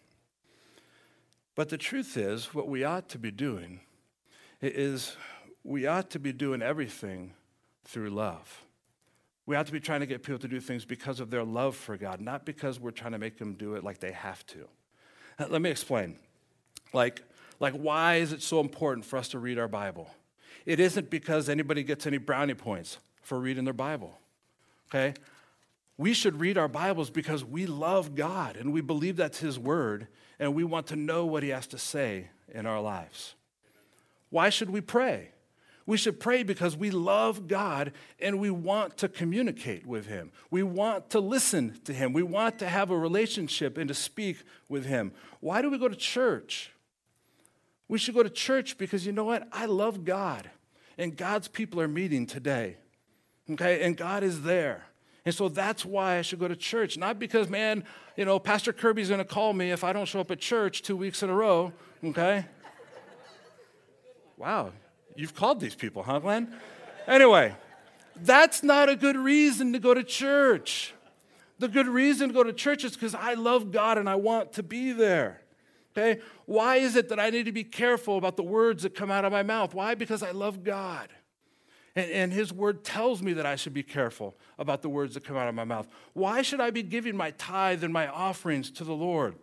But 1.54 1.68
the 1.68 1.78
truth 1.78 2.16
is, 2.16 2.52
what 2.52 2.68
we 2.68 2.82
ought 2.82 3.08
to 3.10 3.18
be 3.18 3.30
doing 3.30 3.80
is 4.60 5.16
we 5.62 5.86
ought 5.86 6.10
to 6.10 6.18
be 6.18 6.32
doing 6.32 6.60
everything 6.60 7.34
through 7.84 8.10
love. 8.10 8.64
We 9.46 9.56
ought 9.56 9.66
to 9.66 9.72
be 9.72 9.80
trying 9.80 10.00
to 10.00 10.06
get 10.06 10.22
people 10.22 10.38
to 10.40 10.48
do 10.48 10.60
things 10.60 10.84
because 10.84 11.20
of 11.20 11.30
their 11.30 11.44
love 11.44 11.76
for 11.76 11.96
God, 11.96 12.20
not 12.20 12.44
because 12.44 12.80
we're 12.80 12.90
trying 12.90 13.12
to 13.12 13.18
make 13.18 13.38
them 13.38 13.54
do 13.54 13.74
it 13.74 13.84
like 13.84 13.98
they 13.98 14.12
have 14.12 14.44
to. 14.46 14.68
Let 15.48 15.62
me 15.62 15.70
explain. 15.70 16.16
Like, 16.92 17.22
like, 17.61 17.74
why 17.74 18.16
is 18.16 18.33
it 18.33 18.42
so 18.42 18.61
important 18.61 19.05
for 19.07 19.16
us 19.16 19.29
to 19.29 19.38
read 19.38 19.59
our 19.59 19.68
Bible? 19.68 20.11
It 20.66 20.81
isn't 20.81 21.11
because 21.11 21.48
anybody 21.48 21.83
gets 21.83 22.07
any 22.07 22.18
brownie 22.18 22.55
points 22.55 22.98
for 23.22 23.38
reading 23.38 23.64
their 23.64 23.74
Bible. 23.74 24.18
Okay? 24.88 25.14
We 25.96 26.14
should 26.14 26.40
read 26.40 26.59
our 26.59 26.68
Bibles 26.68 27.11
because 27.11 27.44
we 27.44 27.66
love 27.66 28.14
God 28.14 28.57
and 28.57 28.72
we 28.72 28.81
believe 28.81 29.16
that's 29.16 29.38
His 29.38 29.59
Word 29.59 30.09
and 30.38 30.55
we 30.55 30.64
want 30.64 30.87
to 30.88 30.96
know 30.96 31.26
what 31.26 31.42
He 31.42 31.50
has 31.50 31.66
to 31.68 31.79
say 31.79 32.29
in 32.53 32.66
our 32.66 32.81
lives. 32.81 33.35
Why 34.31 34.48
should 34.50 34.70
we 34.70 34.81
pray? 34.81 35.31
We 35.86 35.96
should 35.96 36.20
pray 36.20 36.42
because 36.42 36.76
we 36.76 36.90
love 36.90 37.48
God 37.48 37.92
and 38.20 38.38
we 38.38 38.50
want 38.50 38.96
to 38.98 39.08
communicate 39.08 39.86
with 39.86 40.06
Him. 40.06 40.30
We 40.50 40.62
want 40.62 41.10
to 41.10 41.20
listen 41.20 41.80
to 41.84 41.92
Him. 41.92 42.12
We 42.12 42.22
want 42.22 42.58
to 42.60 42.68
have 42.68 42.90
a 42.90 42.98
relationship 42.98 43.76
and 43.76 43.88
to 43.88 43.94
speak 43.94 44.38
with 44.68 44.86
Him. 44.86 45.12
Why 45.40 45.62
do 45.62 45.70
we 45.70 45.78
go 45.78 45.88
to 45.88 45.96
church? 45.96 46.70
We 47.88 47.98
should 47.98 48.14
go 48.14 48.22
to 48.22 48.30
church 48.30 48.78
because 48.78 49.04
you 49.04 49.12
know 49.12 49.24
what? 49.24 49.48
I 49.52 49.66
love 49.66 50.04
God 50.04 50.50
and 50.96 51.16
God's 51.16 51.48
people 51.48 51.80
are 51.80 51.88
meeting 51.88 52.26
today. 52.26 52.76
Okay? 53.50 53.82
And 53.82 53.96
God 53.96 54.22
is 54.22 54.42
there. 54.42 54.84
And 55.24 55.34
so 55.34 55.48
that's 55.48 55.84
why 55.84 56.18
I 56.18 56.22
should 56.22 56.38
go 56.38 56.48
to 56.48 56.56
church. 56.56 56.96
Not 56.96 57.18
because, 57.18 57.48
man, 57.48 57.84
you 58.16 58.24
know, 58.24 58.38
Pastor 58.38 58.72
Kirby's 58.72 59.08
going 59.08 59.18
to 59.18 59.24
call 59.24 59.52
me 59.52 59.70
if 59.70 59.82
I 59.82 59.92
don't 59.92 60.06
show 60.06 60.20
up 60.20 60.30
at 60.30 60.40
church 60.40 60.82
two 60.82 60.96
weeks 60.96 61.22
in 61.22 61.30
a 61.30 61.34
row. 61.34 61.72
Okay? 62.04 62.46
wow, 64.36 64.72
you've 65.20 65.35
called 65.35 65.61
these 65.61 65.74
people, 65.74 66.02
huh, 66.02 66.18
Glenn? 66.18 66.52
Anyway, 67.06 67.54
that's 68.16 68.62
not 68.62 68.88
a 68.88 68.96
good 68.96 69.16
reason 69.16 69.72
to 69.72 69.78
go 69.78 69.94
to 69.94 70.02
church. 70.02 70.94
The 71.59 71.68
good 71.68 71.87
reason 71.87 72.28
to 72.28 72.35
go 72.35 72.42
to 72.42 72.52
church 72.52 72.85
is 72.85 72.92
because 72.92 73.14
I 73.14 73.35
love 73.35 73.70
God 73.70 73.98
and 73.98 74.09
I 74.09 74.14
want 74.14 74.54
to 74.54 74.62
be 74.62 74.92
there. 74.92 75.42
Okay? 75.92 76.20
Why 76.46 76.76
is 76.76 76.96
it 76.96 77.09
that 77.11 77.20
I 77.20 77.30
need 77.30 77.44
to 77.44 77.52
be 77.52 77.64
careful 77.64 78.16
about 78.16 78.37
the 78.37 78.42
words 78.42 78.83
that 78.85 78.94
come 78.94 79.11
out 79.11 79.24
of 79.24 79.33
my 79.33 79.42
mouth? 79.42 79.74
Why? 79.74 79.94
Because 79.94 80.22
I 80.22 80.30
love 80.30 80.64
God. 80.64 81.09
And, 81.96 82.11
and, 82.11 82.33
His 82.33 82.52
word 82.52 82.85
tells 82.85 83.20
me 83.20 83.33
that 83.33 83.44
I 83.44 83.56
should 83.56 83.74
be 83.74 83.83
careful 83.83 84.37
about 84.59 84.80
the 84.80 84.88
words 84.88 85.14
that 85.14 85.24
come 85.24 85.37
out 85.37 85.48
of 85.48 85.54
my 85.56 85.64
mouth. 85.64 85.88
Why 86.12 86.40
should 86.40 86.61
I 86.61 86.70
be 86.70 86.85
giving 86.85 87.16
my 87.16 87.33
tithe 87.33 87.83
and 87.83 87.92
my 87.92 88.06
offerings 88.06 88.70
to 88.72 88.85
the 88.85 88.94
Lord? 88.94 89.35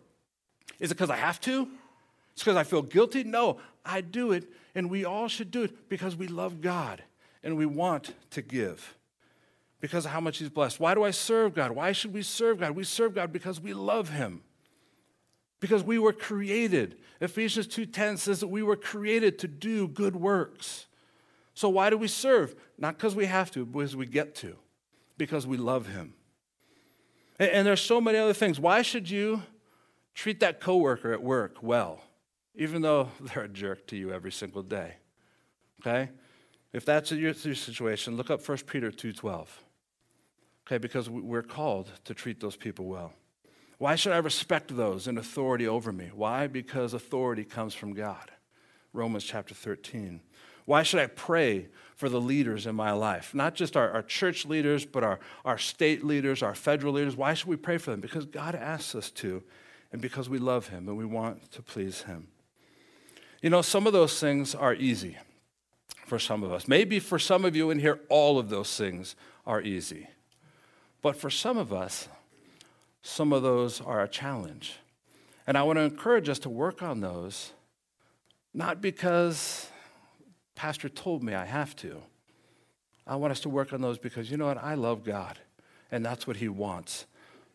Is 0.80 0.90
it 0.90 0.94
because 0.94 1.10
I 1.10 1.16
have 1.16 1.40
to? 1.42 1.68
It's 2.38 2.44
because 2.44 2.56
I 2.56 2.62
feel 2.62 2.82
guilty? 2.82 3.24
No, 3.24 3.58
I 3.84 4.00
do 4.00 4.30
it, 4.30 4.48
and 4.76 4.88
we 4.88 5.04
all 5.04 5.26
should 5.26 5.50
do 5.50 5.64
it 5.64 5.88
because 5.88 6.14
we 6.14 6.28
love 6.28 6.60
God 6.60 7.02
and 7.42 7.56
we 7.56 7.66
want 7.66 8.14
to 8.30 8.42
give 8.42 8.96
because 9.80 10.04
of 10.04 10.12
how 10.12 10.20
much 10.20 10.38
He's 10.38 10.48
blessed. 10.48 10.78
Why 10.78 10.94
do 10.94 11.02
I 11.02 11.10
serve 11.10 11.52
God? 11.52 11.72
Why 11.72 11.90
should 11.90 12.14
we 12.14 12.22
serve 12.22 12.60
God? 12.60 12.76
We 12.76 12.84
serve 12.84 13.16
God 13.16 13.32
because 13.32 13.60
we 13.60 13.72
love 13.72 14.10
Him. 14.10 14.42
Because 15.58 15.82
we 15.82 15.98
were 15.98 16.12
created. 16.12 16.98
Ephesians 17.20 17.66
2:10 17.66 18.18
says 18.18 18.38
that 18.38 18.46
we 18.46 18.62
were 18.62 18.76
created 18.76 19.40
to 19.40 19.48
do 19.48 19.88
good 19.88 20.14
works. 20.14 20.86
So 21.54 21.68
why 21.68 21.90
do 21.90 21.98
we 21.98 22.06
serve? 22.06 22.54
Not 22.78 22.98
because 22.98 23.16
we 23.16 23.26
have 23.26 23.50
to, 23.50 23.66
but 23.66 23.80
because 23.80 23.96
we 23.96 24.06
get 24.06 24.36
to. 24.36 24.54
Because 25.16 25.44
we 25.44 25.56
love 25.56 25.88
him. 25.88 26.14
And, 27.40 27.50
and 27.50 27.66
there's 27.66 27.80
so 27.80 28.00
many 28.00 28.16
other 28.16 28.32
things. 28.32 28.60
Why 28.60 28.82
should 28.82 29.10
you 29.10 29.42
treat 30.14 30.38
that 30.38 30.60
coworker 30.60 31.12
at 31.12 31.20
work 31.20 31.56
well, 31.62 32.04
even 32.58 32.82
though 32.82 33.08
they're 33.20 33.44
a 33.44 33.48
jerk 33.48 33.86
to 33.86 33.96
you 33.96 34.12
every 34.12 34.32
single 34.32 34.62
day? 34.62 34.96
Okay? 35.80 36.10
If 36.72 36.84
that's 36.84 37.10
your, 37.10 37.32
your 37.32 37.54
situation, 37.54 38.16
look 38.16 38.30
up 38.30 38.46
1 38.46 38.58
Peter 38.66 38.90
2:12. 38.90 39.46
Okay, 40.66 40.76
because 40.76 41.08
we're 41.08 41.42
called 41.42 41.90
to 42.04 42.12
treat 42.12 42.40
those 42.40 42.56
people 42.56 42.84
well. 42.84 43.14
Why 43.78 43.94
should 43.94 44.12
I 44.12 44.18
respect 44.18 44.76
those 44.76 45.08
in 45.08 45.16
authority 45.16 45.66
over 45.66 45.92
me? 45.92 46.10
Why? 46.14 46.46
Because 46.46 46.92
authority 46.92 47.44
comes 47.44 47.72
from 47.72 47.94
God. 47.94 48.30
Romans 48.92 49.24
chapter 49.24 49.54
13. 49.54 50.20
Why 50.66 50.82
should 50.82 51.00
I 51.00 51.06
pray 51.06 51.68
for 51.96 52.10
the 52.10 52.20
leaders 52.20 52.66
in 52.66 52.74
my 52.74 52.92
life? 52.92 53.34
Not 53.34 53.54
just 53.54 53.76
our, 53.76 53.90
our 53.90 54.02
church 54.02 54.44
leaders, 54.44 54.84
but 54.84 55.02
our, 55.02 55.20
our 55.44 55.56
state 55.56 56.04
leaders, 56.04 56.42
our 56.42 56.54
federal 56.54 56.92
leaders. 56.92 57.16
Why 57.16 57.32
should 57.32 57.48
we 57.48 57.56
pray 57.56 57.78
for 57.78 57.90
them? 57.92 58.00
Because 58.00 58.26
God 58.26 58.54
asks 58.54 58.94
us 58.94 59.10
to, 59.12 59.42
and 59.90 60.02
because 60.02 60.28
we 60.28 60.38
love 60.38 60.68
Him 60.68 60.86
and 60.88 60.98
we 60.98 61.06
want 61.06 61.50
to 61.52 61.62
please 61.62 62.02
Him. 62.02 62.28
You 63.40 63.50
know, 63.50 63.62
some 63.62 63.86
of 63.86 63.92
those 63.92 64.18
things 64.18 64.54
are 64.54 64.74
easy 64.74 65.16
for 66.06 66.18
some 66.18 66.42
of 66.42 66.52
us. 66.52 66.66
Maybe 66.66 66.98
for 66.98 67.18
some 67.18 67.44
of 67.44 67.54
you 67.54 67.70
in 67.70 67.78
here, 67.78 68.00
all 68.08 68.38
of 68.38 68.48
those 68.48 68.76
things 68.76 69.14
are 69.46 69.62
easy. 69.62 70.08
But 71.02 71.16
for 71.16 71.30
some 71.30 71.56
of 71.56 71.72
us, 71.72 72.08
some 73.02 73.32
of 73.32 73.42
those 73.42 73.80
are 73.80 74.02
a 74.02 74.08
challenge. 74.08 74.74
And 75.46 75.56
I 75.56 75.62
want 75.62 75.78
to 75.78 75.82
encourage 75.82 76.28
us 76.28 76.38
to 76.40 76.48
work 76.48 76.82
on 76.82 77.00
those, 77.00 77.52
not 78.52 78.80
because 78.80 79.70
Pastor 80.56 80.88
told 80.88 81.22
me 81.22 81.34
I 81.34 81.44
have 81.44 81.76
to. 81.76 82.02
I 83.06 83.16
want 83.16 83.30
us 83.30 83.40
to 83.40 83.48
work 83.48 83.72
on 83.72 83.80
those 83.80 83.98
because 83.98 84.30
you 84.30 84.36
know 84.36 84.46
what? 84.46 84.62
I 84.62 84.74
love 84.74 85.04
God, 85.04 85.38
and 85.90 86.04
that's 86.04 86.26
what 86.26 86.36
He 86.36 86.48
wants 86.48 87.06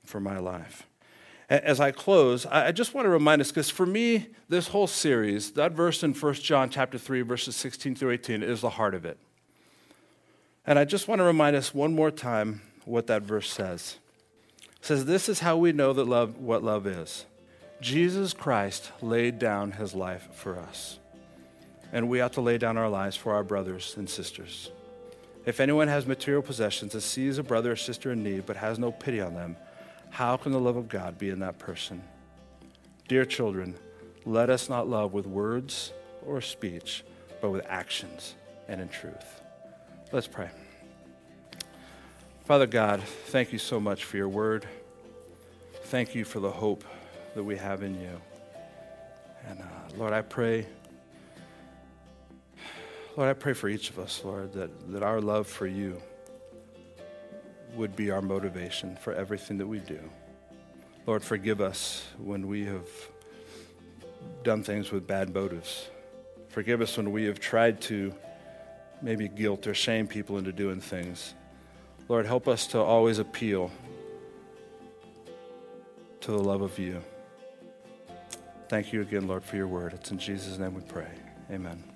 for 0.04 0.20
my 0.20 0.40
life. 0.40 0.88
As 1.54 1.80
I 1.80 1.92
close, 1.92 2.48
I 2.48 2.72
just 2.72 2.96
want 2.96 3.06
to 3.06 3.10
remind 3.10 3.40
us 3.40 3.52
because 3.52 3.70
for 3.70 3.86
me, 3.86 4.26
this 4.50 4.70
whole 4.70 4.88
series, 4.88 5.52
that 5.52 5.74
verse 5.74 6.02
in 6.02 6.16
1 6.16 6.34
John 6.36 6.72
chapter 6.72 6.98
3, 6.98 7.22
verses 7.22 7.56
16 7.56 7.94
through 7.94 8.10
18, 8.10 8.42
is 8.42 8.62
the 8.62 8.72
heart 8.72 8.96
of 8.96 9.06
it. 9.06 9.20
And 10.66 10.80
I 10.80 10.86
just 10.86 11.08
want 11.08 11.20
to 11.20 11.26
remind 11.26 11.56
us 11.56 11.72
one 11.72 11.94
more 11.94 12.10
time 12.10 12.64
what 12.86 13.06
that 13.06 13.22
verse 13.22 13.52
says 13.52 13.98
It 14.80 14.86
says, 14.86 15.06
This 15.06 15.30
is 15.30 15.42
how 15.42 15.56
we 15.56 15.74
know 15.74 15.94
that 15.94 16.06
love, 16.06 16.40
what 16.40 16.64
love 16.64 16.88
is. 16.88 17.26
Jesus 17.80 18.34
Christ 18.34 18.92
laid 19.00 19.38
down 19.38 19.74
his 19.74 19.94
life 19.94 20.30
for 20.34 20.58
us, 20.58 20.98
and 21.92 22.10
we 22.10 22.20
ought 22.20 22.34
to 22.34 22.42
lay 22.42 22.58
down 22.58 22.80
our 22.80 22.90
lives 22.90 23.16
for 23.16 23.32
our 23.32 23.44
brothers 23.44 23.94
and 23.96 24.10
sisters. 24.10 24.72
If 25.46 25.60
anyone 25.60 25.88
has 25.88 26.08
material 26.08 26.42
possessions 26.42 26.96
and 26.96 27.04
sees 27.04 27.38
a 27.38 27.44
brother 27.44 27.74
or 27.74 27.76
sister 27.76 28.12
in 28.12 28.24
need 28.24 28.48
but 28.48 28.56
has 28.56 28.80
no 28.80 28.92
pity 28.92 29.22
on 29.22 29.36
them, 29.36 29.56
how 30.14 30.38
can 30.38 30.52
the 30.52 30.60
love 30.60 30.76
of 30.76 30.88
God 30.88 31.18
be 31.18 31.32
in 31.32 31.40
that 31.40 31.58
person? 31.58 32.04
Dear 33.08 33.26
children, 33.26 33.74
let 34.26 34.52
us 34.52 34.70
not 34.70 34.88
love 34.88 35.12
with 35.12 35.26
words 35.26 35.92
or 36.24 36.40
speech, 36.40 37.04
but 37.42 37.50
with 37.50 37.66
actions 37.68 38.36
and 38.68 38.80
in 38.80 38.90
truth. 38.90 39.42
Let's 40.12 40.28
pray. 40.28 40.52
Father 42.46 42.68
God, 42.68 43.02
thank 43.02 43.52
you 43.52 43.58
so 43.58 43.80
much 43.80 44.04
for 44.04 44.18
your 44.18 44.30
word. 44.30 44.68
Thank 45.86 46.14
you 46.14 46.26
for 46.26 46.40
the 46.40 46.52
hope 46.52 46.84
that 47.34 47.44
we 47.44 47.58
have 47.58 47.82
in 47.82 48.00
you. 48.00 48.22
And 49.50 49.62
uh, 49.62 49.66
Lord, 49.98 50.14
I 50.14 50.22
pray, 50.22 50.68
Lord, 53.18 53.32
I 53.32 53.34
pray 53.34 53.54
for 53.54 53.68
each 53.68 53.90
of 53.90 53.98
us, 53.98 54.22
Lord, 54.24 54.54
that, 54.54 54.92
that 54.92 55.02
our 55.02 55.20
love 55.20 55.48
for 55.48 55.66
you 55.66 56.00
would 57.76 57.96
be 57.96 58.12
our 58.12 58.22
motivation 58.22 58.96
for 58.96 59.14
everything 59.14 59.58
that 59.58 59.68
we 59.68 59.80
do. 59.80 60.00
Lord, 61.06 61.24
forgive 61.24 61.62
us 61.62 62.06
when 62.18 62.48
we 62.48 62.66
have 62.66 62.88
done 64.44 64.64
things 64.64 64.92
with 64.92 65.06
bad 65.06 65.34
motives. 65.34 65.90
Forgive 66.50 66.82
us 66.82 66.96
when 66.98 67.12
we 67.12 67.26
have 67.26 67.40
tried 67.40 67.82
to 67.82 68.14
maybe 69.02 69.28
guilt 69.28 69.68
or 69.68 69.74
shame 69.74 70.08
people 70.08 70.38
into 70.38 70.52
doing 70.52 70.80
things 70.80 71.34
Lord, 72.10 72.26
help 72.26 72.48
us 72.48 72.68
to 72.68 72.80
always 72.80 73.20
appeal 73.20 73.72
to 76.22 76.32
the 76.32 76.38
love 76.38 76.62
of 76.62 76.78
you. 76.78 77.02
Thank 78.68 78.92
you 78.92 79.02
again, 79.02 79.28
Lord, 79.28 79.44
for 79.44 79.56
your 79.56 79.68
word. 79.68 79.94
It's 79.94 80.12
in 80.12 80.18
Jesus' 80.18 80.58
name 80.58 80.74
we 80.74 80.82
pray. 80.82 81.08
Amen. 81.52 81.93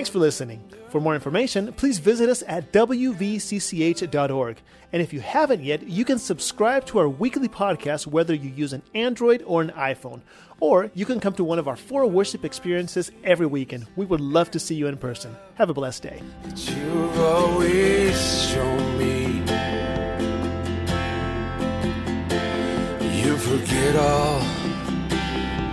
Thanks 0.00 0.08
for 0.08 0.18
listening. 0.18 0.64
For 0.88 0.98
more 0.98 1.14
information, 1.14 1.74
please 1.74 1.98
visit 1.98 2.30
us 2.30 2.42
at 2.48 2.72
wvcch.org. 2.72 4.56
And 4.94 5.02
if 5.02 5.12
you 5.12 5.20
haven't 5.20 5.62
yet, 5.62 5.82
you 5.82 6.06
can 6.06 6.18
subscribe 6.18 6.86
to 6.86 7.00
our 7.00 7.08
weekly 7.10 7.48
podcast 7.48 8.06
whether 8.06 8.32
you 8.32 8.48
use 8.48 8.72
an 8.72 8.80
Android 8.94 9.42
or 9.46 9.60
an 9.60 9.72
iPhone. 9.72 10.22
Or 10.58 10.90
you 10.94 11.04
can 11.04 11.20
come 11.20 11.34
to 11.34 11.44
one 11.44 11.58
of 11.58 11.68
our 11.68 11.76
four 11.76 12.06
worship 12.06 12.46
experiences 12.46 13.12
every 13.24 13.44
weekend. 13.44 13.88
We 13.94 14.06
would 14.06 14.22
love 14.22 14.50
to 14.52 14.58
see 14.58 14.74
you 14.74 14.86
in 14.86 14.96
person. 14.96 15.36
Have 15.56 15.68
a 15.68 15.74
blessed 15.74 16.02
day. 16.04 16.22
You 23.20 23.36
forget 23.36 23.96
all 23.96 24.59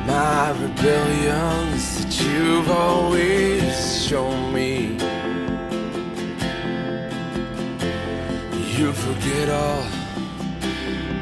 my 0.07 0.51
rebellions 0.51 2.05
that 2.05 2.21
you've 2.23 2.71
always 2.71 4.07
shown 4.07 4.53
me. 4.53 4.97
You 8.77 8.93
forget 8.93 9.49
all 9.49 9.83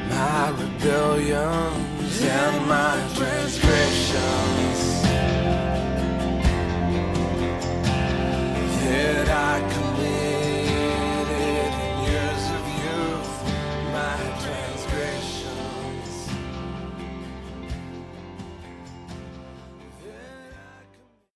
my 0.10 0.50
rebellions 0.62 2.22
and 2.22 2.68
my 2.68 2.96
transgressions 3.16 5.02
that 8.84 9.28
I 9.30 9.85